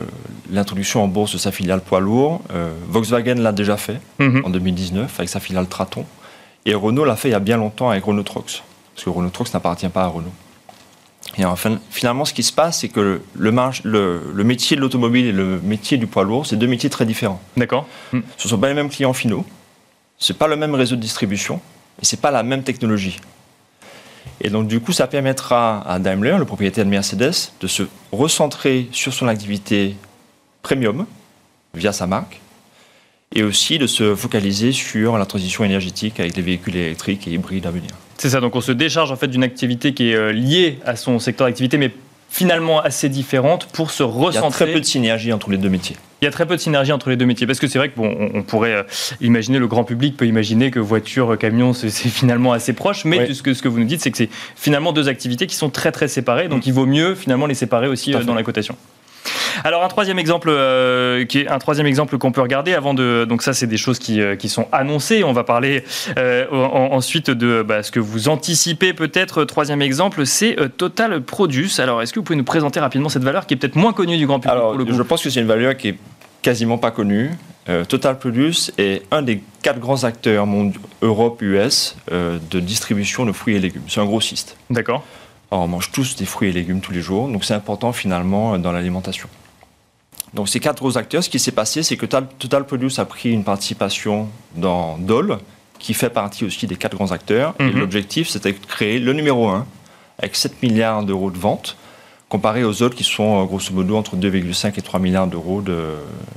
l'introduction 0.52 1.04
en 1.04 1.08
bourse 1.08 1.34
de 1.34 1.38
sa 1.38 1.52
filiale 1.52 1.82
poids 1.82 2.00
lourd. 2.00 2.42
Euh, 2.52 2.72
Volkswagen 2.88 3.36
l'a 3.36 3.52
déjà 3.52 3.78
fait 3.78 4.00
mhm. 4.20 4.44
en 4.46 4.50
2019 4.50 5.14
avec 5.20 5.30
sa 5.30 5.40
filiale 5.40 5.68
Traton. 5.68 6.06
Et 6.66 6.76
Renault 6.76 7.06
l'a 7.06 7.16
fait 7.16 7.30
il 7.30 7.32
y 7.32 7.36
a 7.36 7.40
bien 7.40 7.58
longtemps 7.58 7.90
avec 7.90 8.04
Renault 8.04 8.24
Trucks. 8.24 8.64
Parce 8.94 9.06
que 9.06 9.10
Renault 9.10 9.30
Trucks 9.30 9.54
n'appartient 9.54 9.90
pas 9.90 10.04
à 10.04 10.08
Renault. 10.08 10.34
Et 11.38 11.46
enfin, 11.46 11.80
finalement, 11.90 12.26
ce 12.26 12.34
qui 12.34 12.44
se 12.44 12.54
passe, 12.54 12.80
c'est 12.80 12.90
que 12.90 13.22
le, 13.36 13.62
le, 13.84 14.44
métier 14.44 14.76
de 14.76 14.82
l'automobile 14.82 15.28
et 15.28 15.32
le 15.32 15.60
métier 15.62 15.98
du 15.98 16.08
poids 16.08 16.24
lourd, 16.24 16.46
c'est 16.46 16.56
deux 16.56 16.68
métiers 16.68 16.90
très 16.90 17.06
différents. 17.06 17.42
D'accord. 17.58 17.88
Ce 18.12 18.18
ne 18.18 18.50
sont 18.50 18.58
pas 18.58 18.70
les 18.70 18.74
mêmes 18.74 18.90
clients 18.90 19.14
finaux, 19.14 19.46
ce 20.18 20.32
n'est 20.32 20.40
pas 20.40 20.48
le 20.48 20.56
même 20.56 20.74
réseau 20.74 20.96
de 20.96 21.02
distribution, 21.02 21.60
et 22.02 22.06
ce 22.06 22.16
n'est 22.16 22.22
pas 22.22 22.32
la 22.32 22.44
même 22.44 22.64
technologie. 22.64 23.20
Et 24.42 24.50
donc, 24.50 24.68
du 24.68 24.80
coup, 24.80 24.92
ça 24.92 25.08
permettra 25.08 25.82
à 25.88 26.00
Daimler, 26.00 26.36
le 26.38 26.46
propriétaire 26.46 26.86
de 26.86 26.90
Mercedes, 26.90 27.52
de 27.60 27.68
se 27.68 27.84
recentrer 28.12 28.88
sur 28.92 29.14
son 29.14 29.28
activité 29.28 29.96
premium 30.62 31.06
via 31.74 31.94
sa 31.94 32.08
marque 32.08 32.40
et 33.36 33.44
aussi 33.44 33.78
de 33.78 33.88
se 33.88 34.16
focaliser 34.16 34.72
sur 34.72 35.18
la 35.18 35.26
transition 35.26 35.64
énergétique 35.64 36.20
avec 36.20 36.36
les 36.36 36.42
véhicules 36.42 36.76
électriques 36.76 37.28
et 37.28 37.32
hybrides 37.32 37.66
à 37.66 37.72
venir. 37.72 37.92
C'est 38.18 38.30
ça, 38.30 38.40
donc 38.40 38.56
on 38.56 38.62
se 38.62 38.72
décharge 38.72 39.12
en 39.12 39.16
fait 39.16 39.28
d'une 39.28 39.44
activité 39.44 39.94
qui 39.94 40.12
est 40.12 40.16
euh, 40.16 40.32
liée 40.32 40.80
à 40.86 40.96
son 40.96 41.20
secteur 41.20 41.48
d'activité, 41.48 41.78
mais 41.78 41.92
finalement 42.30 42.82
assez 42.82 43.10
différente 43.10 43.68
pour 43.74 43.92
se 43.92 44.04
recentrer. 44.04 44.32
Il 44.32 44.36
y 44.36 44.38
a 44.38 44.52
très 44.52 44.74
peu 44.74 44.80
de 44.80 44.86
synergie 44.86 45.34
entre 45.34 45.50
les 45.52 45.58
deux 45.58 45.70
métiers. 45.70 45.98
Il 46.22 46.26
y 46.26 46.28
a 46.28 46.32
très 46.32 46.48
peu 46.48 46.56
de 46.56 46.62
synergie 46.62 46.92
entre 46.92 47.10
les 47.10 47.16
deux 47.16 47.26
métiers 47.26 47.46
parce 47.46 47.60
que 47.60 47.68
c'est 47.68 47.78
vrai 47.78 47.90
que 47.90 47.96
bon, 47.96 48.32
on, 48.34 48.42
pourrait 48.42 48.74
euh, 48.74 48.84
imaginer 49.22 49.60
le 49.60 49.68
grand 49.68 49.84
public 49.84 50.18
peut 50.18 50.26
imaginer 50.26 50.72
que 50.72 50.80
voiture, 50.80 51.34
euh, 51.34 51.36
camion, 51.36 51.74
c'est 51.74 51.90
finalement 51.90 52.54
assez 52.54 52.74
proche, 52.74 53.06
mais 53.06 53.34
ce, 53.34 53.44
que, 53.44 53.54
ce 53.54 53.62
que 53.62 53.68
vous 53.68 53.80
nous 53.80 53.86
dites, 53.86 54.02
c'est 54.02 54.10
que 54.10 54.18
c'est 54.18 54.30
finalement 54.56 54.94
deux 54.94 55.10
activités 55.10 55.46
qui 55.46 55.56
sont 55.56 55.70
très 55.70 55.92
très 55.92 56.08
séparées, 56.08 56.48
donc 56.48 56.66
mm. 56.66 56.70
il 56.70 56.74
vaut 56.74 56.86
mieux 56.88 57.14
finalement 57.14 57.46
les 57.46 57.54
séparer 57.54 57.88
aussi 57.88 58.16
euh, 58.16 58.24
dans 58.24 58.34
la 58.34 58.44
cotation. 58.44 58.76
Alors 59.64 59.84
un 59.84 59.88
troisième 59.88 60.20
exemple, 60.20 60.50
euh, 60.50 61.26
qui 61.26 61.40
est 61.40 61.48
un 61.48 61.60
troisième 61.60 61.88
exemple 61.88 62.18
qu'on 62.18 62.32
peut 62.32 62.42
regarder 62.42 62.74
avant 62.74 62.94
de. 62.94 63.26
Donc 63.28 63.42
ça, 63.42 63.54
c'est 63.54 63.68
des 63.68 63.78
choses 63.78 64.00
qui, 64.00 64.22
euh, 64.22 64.36
qui, 64.36 64.50
sont 64.50 64.68
annoncées. 64.72 65.24
On 65.24 65.34
va 65.34 65.44
parler 65.44 65.84
euh, 66.18 66.46
ensuite 66.52 67.30
de 67.30 67.64
bah, 67.64 67.84
ce 67.84 67.92
que 67.92 68.00
vous 68.00 68.30
anticipez 68.30 68.94
peut-être. 68.94 69.44
Troisième 69.44 69.82
exemple, 69.82 70.26
c'est 70.26 70.56
Total 70.78 71.22
Produce. 71.22 71.80
Alors 71.80 72.02
est-ce 72.02 72.14
que 72.14 72.20
vous 72.20 72.24
pouvez 72.24 72.38
nous 72.38 72.44
présenter 72.44 72.80
rapidement 72.80 73.10
cette 73.10 73.24
valeur 73.24 73.46
qui 73.46 73.54
est 73.54 73.58
peut-être 73.58 73.76
moins 73.76 73.94
connue 73.94 74.18
du 74.18 74.28
grand 74.28 74.40
public 74.40 74.52
Alors, 74.52 74.76
Je 74.80 75.02
pense 75.02 75.24
que 75.24 75.30
c'est 75.30 75.42
une 75.42 75.48
valeur 75.48 75.76
qui 75.76 75.90
est 75.90 75.98
quasiment 76.42 76.78
pas 76.78 76.92
connue. 76.92 77.32
Total 77.90 78.18
Produce 78.18 78.72
est 78.78 79.04
un 79.12 79.22
des 79.22 79.44
quatre 79.62 79.80
grands 79.80 80.06
acteurs 80.06 80.48
Europe-US 81.02 81.98
de 82.10 82.60
distribution 82.60 83.26
de 83.26 83.34
fruits 83.34 83.56
et 83.56 83.60
légumes. 83.60 83.84
C'est 83.90 84.00
un 84.00 84.06
grossiste. 84.06 84.56
D'accord. 84.70 85.04
On 85.52 85.68
mange 85.68 85.92
tous 85.92 86.16
des 86.16 86.26
fruits 86.26 86.50
et 86.50 86.52
légumes 86.52 86.82
tous 86.82 86.92
les 86.92 87.02
jours, 87.02 87.28
donc 87.28 87.46
c'est 87.46 87.54
important 87.54 87.94
finalement 87.94 88.58
dans 88.58 88.72
l'alimentation. 88.72 89.30
Donc 90.34 90.50
ces 90.50 90.60
quatre 90.60 90.80
gros 90.80 90.98
acteurs, 90.98 91.24
ce 91.24 91.30
qui 91.30 91.40
s'est 91.40 91.52
passé, 91.52 91.84
c'est 91.84 91.98
que 91.98 92.06
Total 92.06 92.66
Produce 92.66 93.00
a 93.00 93.06
pris 93.06 93.32
une 93.32 93.44
participation 93.44 94.28
dans 94.56 94.98
Dole, 94.98 95.40
qui 95.80 95.94
fait 95.94 96.10
partie 96.10 96.46
aussi 96.46 96.68
des 96.68 96.76
quatre 96.76 96.96
grands 96.96 97.12
acteurs. 97.12 97.54
Et 97.60 97.64
mhm. 97.64 97.80
l'objectif, 97.80 98.30
c'était 98.30 98.52
de 98.52 98.66
créer 98.66 99.00
le 99.00 99.14
numéro 99.14 99.48
1 99.48 99.66
avec 100.20 100.36
7 100.36 100.62
milliards 100.64 101.04
d'euros 101.04 101.32
de 101.32 101.38
ventes, 101.38 101.78
comparé 102.30 102.64
aux 102.64 102.82
autres 102.82 102.96
qui 102.96 103.04
sont 103.04 103.42
euh, 103.42 103.46
grosso 103.46 103.72
modo 103.74 103.96
entre 103.96 104.16
2,5 104.16 104.74
et 104.78 104.82
3 104.82 105.00
milliards 105.00 105.28
d'euros 105.28 105.62
de, 105.62 105.94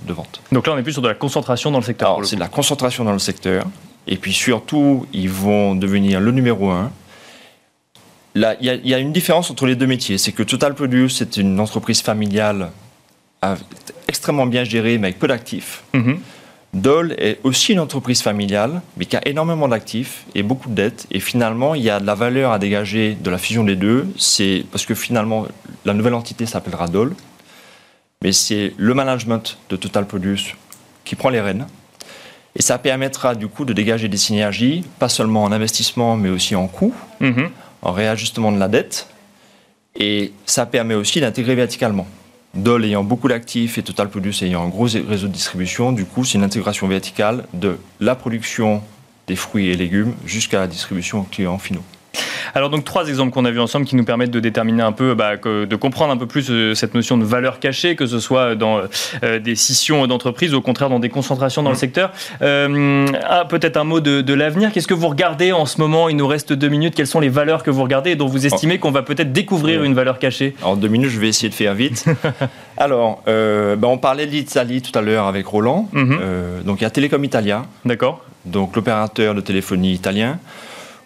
de 0.06 0.12
ventes. 0.12 0.42
Donc 0.52 0.66
là, 0.66 0.74
on 0.74 0.78
est 0.78 0.82
plus 0.82 0.92
sur 0.92 1.02
de 1.02 1.08
la 1.08 1.14
concentration 1.14 1.70
dans 1.70 1.78
le 1.78 1.84
secteur. 1.84 2.18
c'est 2.24 2.36
de 2.36 2.40
la 2.40 2.48
concentration 2.48 3.04
dans 3.04 3.12
le 3.12 3.18
secteur. 3.18 3.64
Et 4.06 4.16
puis 4.16 4.32
surtout, 4.32 5.06
ils 5.12 5.30
vont 5.30 5.74
devenir 5.74 6.20
le 6.20 6.32
numéro 6.32 6.70
1 6.70 6.90
il 8.34 8.56
y, 8.60 8.88
y, 8.88 8.94
a 8.94 8.98
une 8.98 9.12
différence 9.12 9.50
entre 9.50 9.66
les 9.66 9.76
deux 9.76 9.86
métiers. 9.86 10.18
C'est 10.18 10.32
que 10.32 10.42
Total 10.42 10.74
Produce, 10.74 11.18
c'est 11.18 11.36
une 11.36 11.58
entreprise 11.58 12.00
familiale 12.02 12.70
extrêmement 14.08 14.46
bien 14.46 14.64
géré, 14.64 14.98
mais 14.98 15.08
avec 15.08 15.18
peu 15.18 15.28
d'actifs. 15.28 15.82
Mhm. 15.94 16.18
Dole 16.72 17.14
est 17.18 17.40
aussi 17.42 17.72
une 17.72 17.80
entreprise 17.80 18.22
familiale, 18.22 18.80
mais 18.96 19.04
qui 19.04 19.16
a 19.16 19.26
énormément 19.26 19.66
d'actifs 19.66 20.24
et 20.36 20.44
beaucoup 20.44 20.68
de 20.68 20.74
dettes. 20.74 21.06
Et 21.10 21.18
finalement, 21.18 21.74
il 21.74 21.82
y 21.82 21.90
a 21.90 21.98
de 21.98 22.06
la 22.06 22.14
valeur 22.14 22.52
à 22.52 22.60
dégager 22.60 23.16
de 23.20 23.30
la 23.30 23.38
fusion 23.38 23.64
des 23.64 23.74
deux. 23.74 24.06
C'est 24.16 24.64
parce 24.70 24.86
que 24.86 24.94
finalement, 24.94 25.46
la 25.84 25.94
nouvelle 25.94 26.14
entité 26.14 26.46
s'appellera 26.46 26.86
Dole, 26.86 27.14
mais 28.22 28.32
c'est 28.32 28.72
le 28.76 28.94
management 28.94 29.58
de 29.68 29.76
Total 29.76 30.06
Produce 30.06 30.54
qui 31.04 31.16
prend 31.16 31.30
les 31.30 31.40
rênes. 31.40 31.66
Et 32.54 32.62
ça 32.62 32.78
permettra 32.78 33.34
du 33.34 33.48
coup 33.48 33.64
de 33.64 33.72
dégager 33.72 34.08
des 34.08 34.16
synergies, 34.16 34.84
pas 34.98 35.08
seulement 35.08 35.44
en 35.44 35.52
investissement, 35.52 36.16
mais 36.16 36.28
aussi 36.28 36.54
en 36.54 36.68
coûts, 36.68 36.94
mhm. 37.20 37.50
En 37.82 37.92
réajustement 37.92 38.52
de 38.52 38.58
la 38.58 38.68
dette. 38.68 39.08
Et 39.96 40.32
ça 40.46 40.66
permet 40.66 40.94
aussi 40.94 41.20
d'intégrer 41.20 41.54
verticalement. 41.54 42.06
Dole 42.54 42.84
ayant 42.84 43.04
beaucoup 43.04 43.28
d'actifs 43.28 43.78
et 43.78 43.82
Total 43.82 44.08
Produce 44.08 44.42
ayant 44.42 44.64
un 44.64 44.68
gros 44.68 44.86
réseau 44.86 45.28
de 45.28 45.32
distribution, 45.32 45.92
du 45.92 46.04
coup, 46.04 46.24
c'est 46.24 46.38
une 46.38 46.44
intégration 46.44 46.88
verticale 46.88 47.46
de 47.54 47.78
la 48.00 48.14
production 48.14 48.82
des 49.26 49.36
fruits 49.36 49.68
et 49.68 49.76
légumes 49.76 50.14
jusqu'à 50.26 50.58
la 50.60 50.66
distribution 50.66 51.20
aux 51.20 51.24
clients 51.24 51.58
finaux. 51.58 51.84
Alors 52.54 52.70
donc 52.70 52.84
trois 52.84 53.08
exemples 53.08 53.32
qu'on 53.32 53.44
a 53.44 53.50
vus 53.50 53.60
ensemble 53.60 53.86
qui 53.86 53.96
nous 53.96 54.04
permettent 54.04 54.30
de 54.30 54.40
déterminer 54.40 54.82
un 54.82 54.92
peu, 54.92 55.14
bah, 55.14 55.36
de 55.36 55.76
comprendre 55.76 56.12
un 56.12 56.16
peu 56.16 56.26
plus 56.26 56.50
euh, 56.50 56.74
cette 56.74 56.94
notion 56.94 57.16
de 57.16 57.24
valeur 57.24 57.60
cachée, 57.60 57.96
que 57.96 58.06
ce 58.06 58.18
soit 58.18 58.54
dans 58.54 58.80
euh, 59.22 59.38
des 59.38 59.54
scissions 59.54 60.06
d'entreprises, 60.06 60.54
au 60.54 60.60
contraire 60.60 60.88
dans 60.88 60.98
des 60.98 61.08
concentrations 61.08 61.62
dans 61.62 61.70
le 61.70 61.76
mmh. 61.76 61.78
secteur. 61.78 62.12
Euh, 62.42 63.06
ah, 63.28 63.44
Peut-être 63.44 63.76
un 63.76 63.84
mot 63.84 64.00
de, 64.00 64.34
l'avenir. 64.34 64.72
Qu'est-ce 64.72 64.86
que 64.86 64.94
vous 64.94 65.08
regardez 65.08 65.52
en 65.52 65.66
ce 65.66 65.80
moment? 65.80 66.08
Il 66.08 66.16
nous 66.16 66.26
reste 66.26 66.52
deux 66.52 66.68
minutes. 66.68 66.94
Quelles 66.94 67.06
sont 67.06 67.20
les 67.20 67.28
valeurs 67.28 67.62
que 67.62 67.70
vous 67.70 67.82
regardez 67.82 68.12
et 68.12 68.16
dont 68.16 68.26
vous 68.26 68.46
estimez 68.46 68.78
qu'on 68.78 68.90
va 68.90 69.02
peut-être 69.02 69.32
découvrir 69.32 69.82
une 69.82 69.94
valeur 69.94 70.18
cachée? 70.18 70.54
En 70.62 70.76
deux 70.76 70.88
minutes, 70.88 71.10
je 71.10 71.20
vais 71.20 71.28
essayer 71.28 71.48
de 71.48 71.54
faire 71.54 71.74
vite. 71.74 72.04
Alors, 72.76 73.22
bah, 73.26 73.88
on 73.88 73.98
parlait 73.98 74.26
de 74.26 74.32
l'Italie 74.32 74.82
tout 74.82 74.96
à 74.96 75.02
l'heure 75.02 75.26
avec 75.26 75.46
Roland. 75.46 75.88
Mmh. 75.92 76.16
donc 76.64 76.80
il 76.80 76.84
y 76.84 76.86
a 76.86 76.90
Telecom 76.90 77.22
Italia. 77.24 77.62
D'accord. 77.84 78.24
Donc 78.44 78.76
l'opérateur 78.76 79.34
de 79.34 79.40
téléphonie 79.40 79.92
italien. 79.92 80.38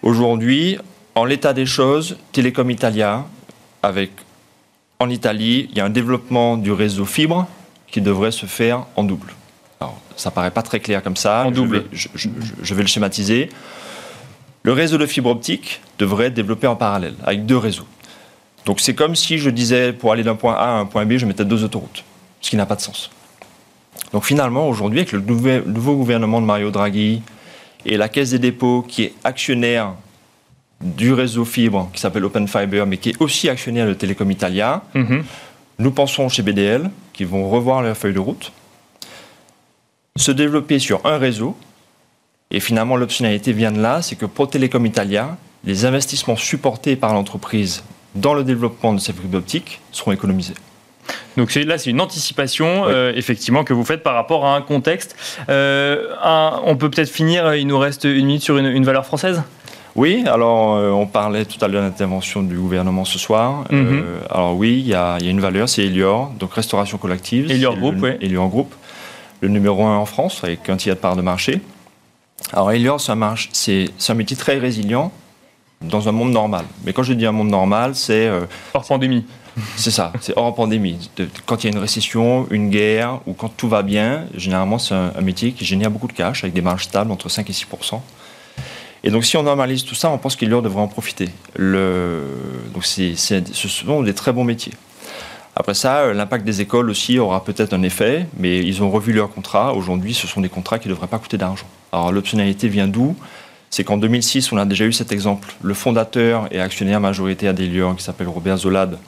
Aujourd'hui, 0.03 0.79
en 1.15 1.25
l'état 1.25 1.53
des 1.53 1.67
choses, 1.67 2.17
Telecom 2.33 2.71
Italia, 2.71 3.25
avec 3.83 4.11
en 4.99 5.11
Italie, 5.11 5.69
il 5.71 5.77
y 5.77 5.81
a 5.81 5.85
un 5.85 5.91
développement 5.91 6.57
du 6.57 6.73
réseau 6.73 7.05
fibre 7.05 7.47
qui 7.89 8.01
devrait 8.01 8.33
se 8.33 8.47
faire 8.47 8.87
en 8.97 9.05
double. 9.05 9.33
Alors, 9.81 10.01
ça 10.17 10.31
paraît 10.31 10.51
pas 10.51 10.63
très 10.63 10.81
clair 10.81 11.03
comme 11.03 11.17
ça. 11.17 11.45
En 11.47 11.51
double. 11.51 11.85
Je 11.93 12.75
vais, 12.75 12.83
le 12.83 12.89
schématiser. 12.89 13.51
Le 14.63 14.73
réseau 14.73 14.99
de 14.99 15.07
fibre 15.07 15.31
optique 15.31 15.81
devrait 15.99 16.27
être 16.27 16.35
développé 16.35 16.67
en 16.67 16.77
parallèle, 16.77 17.15
avec 17.25 17.45
deux 17.45 17.59
réseaux. 17.59 17.87
Donc 18.65 18.81
c'est 18.81 18.95
comme 18.95 19.15
si 19.15 19.39
je 19.39 19.51
disais, 19.51 19.93
pour 19.93 20.13
aller 20.13 20.23
d'un 20.23 20.37
point 20.37 20.55
A 20.55 20.65
à 20.65 20.71
un 20.71 20.87
point 20.87 21.05
B, 21.05 21.19
je 21.19 21.27
mettais 21.27 21.45
deux 21.45 21.65
autoroutes, 21.65 22.03
ce 22.41 22.49
qui 22.49 22.57
n'a 22.57 22.65
pas 22.65 22.77
de 22.77 22.81
sens. 22.81 23.11
Donc 24.13 24.25
finalement, 24.25 24.69
aujourd'hui, 24.69 25.01
avec 25.01 25.13
le 25.13 25.21
nouveau 25.21 25.97
gouvernement 25.97 26.41
de 26.41 26.47
Mario 26.47 26.71
Draghi 26.71 27.21
et 27.85 27.97
la 27.97 28.09
Caisse 28.09 28.31
des 28.31 28.39
dépôts, 28.39 28.83
qui 28.89 29.03
est 29.03 29.15
actionnaire 29.23 29.93
du 30.85 31.15
réseau 31.15 31.45
fibre 31.45 31.91
qui 31.93 32.01
s'appelle 32.01 32.25
Open 32.25 32.47
Fiber, 32.47 32.87
mais 32.87 32.99
qui 32.99 33.11
est 33.11 33.21
aussi 33.21 33.49
actionnaire 33.49 33.87
de 33.87 33.95
Telecom 33.95 34.31
Italia. 34.31 34.83
Mhm. 34.95 35.25
Nous 35.79 35.91
pensons 35.91 36.29
chez 36.29 36.43
BDL 36.43 36.91
qu'ils 37.13 37.27
vont 37.27 37.49
revoir 37.49 37.83
leur 37.83 37.97
feuille 37.97 38.13
de 38.13 38.21
route, 38.21 38.53
se 40.17 40.31
développer 40.31 40.79
sur 40.79 41.05
un 41.05 41.17
réseau. 41.17 41.57
Et 42.51 42.61
finalement, 42.61 42.97
l'optionnalité 42.97 43.53
vient 43.53 43.73
de 43.73 43.81
là, 43.81 44.03
c'est 44.03 44.15
que 44.15 44.27
pour 44.27 44.49
Telecom 44.49 44.85
Italia, 44.87 45.37
les 45.65 45.87
investissements 45.87 46.37
supportés 46.37 46.95
par 46.95 47.15
l'entreprise 47.15 47.83
dans 48.15 48.35
le 48.35 48.45
développement 48.45 48.93
de 48.93 49.01
ces 49.01 49.13
fibres 49.13 49.39
optiques 49.39 49.81
seront 49.91 50.13
économisés. 50.13 50.55
Donc 51.37 51.53
là, 51.55 51.79
c'est 51.79 51.91
une 51.91 52.01
anticipation, 52.01 52.85
euh, 52.87 53.13
effectivement, 53.17 53.65
que 53.65 53.73
vous 53.73 53.85
faites 53.85 54.03
par 54.03 54.15
rapport 54.15 54.47
à 54.47 54.55
un 54.55 54.63
contexte. 54.63 55.17
Euh, 55.49 56.15
on 56.65 56.77
peut 56.77 56.91
peut-être 56.91 57.11
finir, 57.11 57.55
il 57.55 57.67
nous 57.67 57.79
reste 57.79 58.05
une 58.05 58.27
minute 58.27 58.43
sur 58.43 58.57
une 58.59 58.85
valeur 58.85 59.05
française? 59.05 59.43
Oui, 59.97 60.25
alors 60.27 60.75
euh, 60.75 60.91
on 60.91 61.07
parlait 61.07 61.45
tout 61.45 61.63
à 61.65 61.69
l'heure 61.69 61.83
de 61.83 61.87
l'intervention 61.87 62.43
du 62.43 62.57
gouvernement 62.57 63.05
ce 63.05 63.19
soir. 63.19 63.65
Euh, 63.73 64.01
mhm. 64.01 64.05
alors 64.29 64.57
oui, 64.57 64.81
il 64.81 64.89
y, 64.89 64.95
a, 64.95 65.19
une 65.21 65.41
valeur, 65.41 65.69
c'est 65.69 65.85
Elior, 65.85 66.33
donc 66.39 66.53
restauration 66.55 66.99
collective. 66.99 67.51
Elior 67.51 67.77
Group, 67.77 67.97
oui. 68.03 68.11
Elior 68.21 68.49
Group, 68.49 68.75
le 69.41 69.49
numéro 69.49 69.85
un 69.85 69.97
en 69.97 70.07
France 70.07 70.43
avec 70.43 70.69
un 70.69 70.77
tiers 70.77 70.97
de 70.97 71.01
part 71.01 71.15
de 71.15 71.23
marché. 71.23 71.61
Alors 72.53 72.73
Elior, 72.73 73.01
c'est 73.01 73.13
un, 73.13 74.15
métier 74.15 74.37
très 74.37 74.59
résilient 74.59 75.13
dans 75.81 76.09
un 76.09 76.13
monde 76.13 76.33
normal. 76.33 76.65
Mais 76.85 76.93
quand 76.93 77.05
je 77.05 77.13
dis 77.13 77.27
un 77.27 77.33
monde 77.33 77.51
normal, 77.51 77.95
c'est... 77.95 78.27
Euh, 78.27 78.47
hors 78.75 78.85
pandémie. 78.85 79.25
C'est 79.77 79.93
ça, 79.93 80.13
c'est 80.21 80.37
hors 80.37 80.53
pandémie. 80.53 81.09
Quand 81.47 81.63
il 81.63 81.69
y 81.69 81.73
a 81.73 81.77
une 81.77 81.81
récession, 81.81 82.49
une 82.51 82.71
guerre, 82.71 83.21
ou 83.27 83.35
quand 83.35 83.49
tout 83.57 83.69
va 83.69 83.83
bien, 83.83 84.25
généralement 84.37 84.81
c'est 84.81 84.97
un, 84.97 85.13
un 85.17 85.21
métier 85.21 85.53
qui 85.53 85.65
génère 85.65 85.93
beaucoup 85.93 86.09
de 86.09 86.13
cash, 86.13 86.43
avec 86.43 86.55
des 86.55 86.61
marges 86.61 86.83
stables 86.83 87.13
entre 87.13 87.29
5 87.29 87.49
et 87.49 87.53
6 87.53 87.67
et 89.05 89.11
donc, 89.11 89.25
si 89.27 89.37
on 89.37 89.43
normalise 89.43 89.85
tout 89.85 89.95
ça, 89.95 90.11
on 90.11 90.17
pense 90.17 90.35
qu'il 90.35 90.49
devrait 90.49 90.81
en 90.81 90.89
profiter. 90.89 91.29
Le... 91.57 92.25
Donc, 92.73 92.87
c'est, 92.87 93.15
ce 93.17 93.69
sont 93.69 94.03
des 94.03 94.15
très 94.15 94.33
bons 94.33 94.45
métiers. 94.45 94.73
Après 95.57 95.75
ça, 95.75 95.99
euh, 95.99 96.15
l'impact 96.15 96.45
des 96.45 96.63
écoles 96.63 96.91
aussi 96.91 97.19
aura 97.19 97.45
peut-être 97.45 97.75
un 97.75 97.83
effet, 97.83 98.27
mais 98.39 98.59
ils 98.59 98.83
ont 98.83 98.91
revu 98.91 99.13
leurs 99.13 99.31
contrats. 99.31 99.75
Aujourd'hui, 99.75 100.15
ce 100.15 100.27
sont 100.27 100.41
des 100.41 100.49
contrats 100.49 100.79
qui 100.79 100.89
ne 100.89 100.95
devraient 100.95 101.07
pas 101.07 101.19
coûter 101.19 101.37
d'argent. 101.37 101.67
Alors, 101.93 102.13
l'optionnalité 102.13 102.67
vient 102.69 102.89
d'où? 102.89 103.15
C'est 103.69 103.85
qu'en 103.85 103.99
2006, 103.99 104.53
on 104.53 104.57
a 104.57 104.65
déjà 104.65 104.87
eu 104.87 104.93
cet 104.93 105.13
exemple. 105.13 105.55
Le 105.63 105.75
fondateur 105.75 106.49
et 106.51 106.61
actionnaire 106.61 106.99
majoritaire 106.99 107.53
d'Elior, 107.53 107.95
qui 107.97 108.03
s'appelle 108.03 108.29
Robert 108.29 108.57
Zolad, 108.57 108.99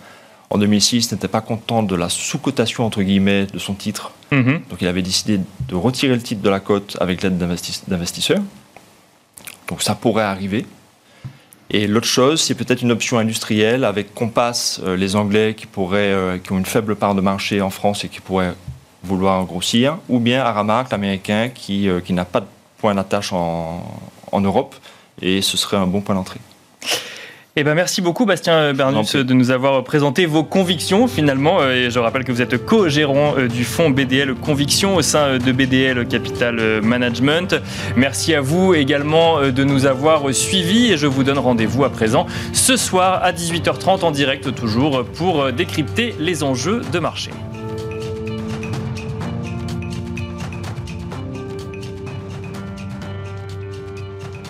en 0.51 0.59
2006, 0.59 1.11
n'était 1.13 1.27
pas 1.27 1.41
content 1.41 1.83
de 1.83 1.97
la 1.97 2.11
sous-cotation, 2.11 2.85
entre 2.85 3.03
guillemets, 3.03 3.47
de 3.47 3.59
son 3.59 3.75
titre. 3.75 4.13
Mm-hmm. 4.31 4.61
Donc, 4.69 4.83
il 4.83 4.89
avait 4.89 5.03
décidé 5.03 5.41
de 5.69 5.75
retirer 5.75 6.15
le 6.15 6.23
titre 6.23 6.43
de 6.43 6.51
la 6.51 6.61
cote 6.61 6.99
avec 7.01 7.23
l'aide 7.23 7.39
d'investisseurs. 7.39 8.43
Donc 9.68 9.83
ça 9.83 9.94
pourrait 9.94 10.24
arriver. 10.24 10.66
Et 11.70 11.87
l'autre 11.87 12.07
chose, 12.07 12.40
c'est 12.40 12.55
peut-être 12.55 12.83
une 12.83 12.92
option 12.92 13.18
industrielle 13.18 13.85
avec 13.85 14.14
Compass, 14.14 14.81
euh, 14.85 14.96
les 14.96 15.16
Anglais 15.16 15.55
qui, 15.55 15.66
pourraient, 15.66 16.12
euh, 16.12 16.38
qui 16.38 16.52
ont 16.52 16.59
une 16.59 16.66
faible 16.66 16.94
part 16.94 17.14
de 17.14 17.20
marché 17.20 17.61
en 17.61 17.70
France 17.70 18.05
et 18.05 18.09
qui 18.09 18.20
pourraient 18.20 18.55
vouloir 19.02 19.44
grossir, 19.44 19.98
ou 20.09 20.20
bien 20.20 20.42
Aramark, 20.42 20.90
l'américain, 20.90 21.50
qui, 21.52 21.88
euh, 21.88 22.00
n'a 22.11 22.24
pas 22.24 22.40
de 22.40 22.46
point 22.79 22.94
d'attache 22.94 23.33
en 23.33 23.83
Europe, 24.40 24.76
et 25.20 25.42
ce 25.42 25.57
serait 25.57 25.76
un 25.76 25.87
bon 25.87 26.00
point 26.00 26.14
d'entrée. 26.14 26.40
Eh 27.59 27.64
ben 27.64 27.75
merci 27.75 28.03
beaucoup 28.03 28.27
Bastien 28.27 28.75
Bernus 28.75 29.16
de 29.16 29.33
nous 29.33 29.51
avoir 29.51 29.83
présenté 29.83 30.27
vos 30.27 30.45
convictions 30.45 31.09
finalement. 31.09 31.62
Euh, 31.62 31.87
et 31.87 31.90
je 31.90 31.99
rappelle 31.99 32.23
que 32.23 32.31
vous 32.31 32.42
êtes 32.42 32.62
co-gérant 32.62 33.33
euh, 33.38 33.49
du 33.49 33.64
fonds 33.64 33.88
BDL 33.88 34.35
Conviction 34.35 34.97
au 34.97 35.01
sein 35.01 35.21
euh, 35.21 35.38
de 35.38 35.53
BDL 35.53 36.07
Capital 36.07 36.83
Management. 36.83 37.57
Merci 37.97 38.35
à 38.35 38.42
vous 38.42 38.75
également 38.75 39.40
de 39.40 39.64
nous 39.64 39.87
avoir 39.87 40.35
suivis 40.35 40.92
et 40.92 40.99
je 40.99 41.07
vous 41.07 41.25
donne 41.25 41.38
rendez-vous 41.38 41.85
à 41.85 41.88
présent 41.88 42.27
ce 42.53 42.77
soir 42.77 43.25
à 43.25 43.33
18h30 43.33 44.05
en 44.05 44.11
direct 44.11 44.55
toujours 44.55 45.07
pour 45.14 45.51
décrypter 45.51 46.14
les 46.19 46.42
enjeux 46.42 46.83
de 46.92 46.99
marché. 46.99 47.31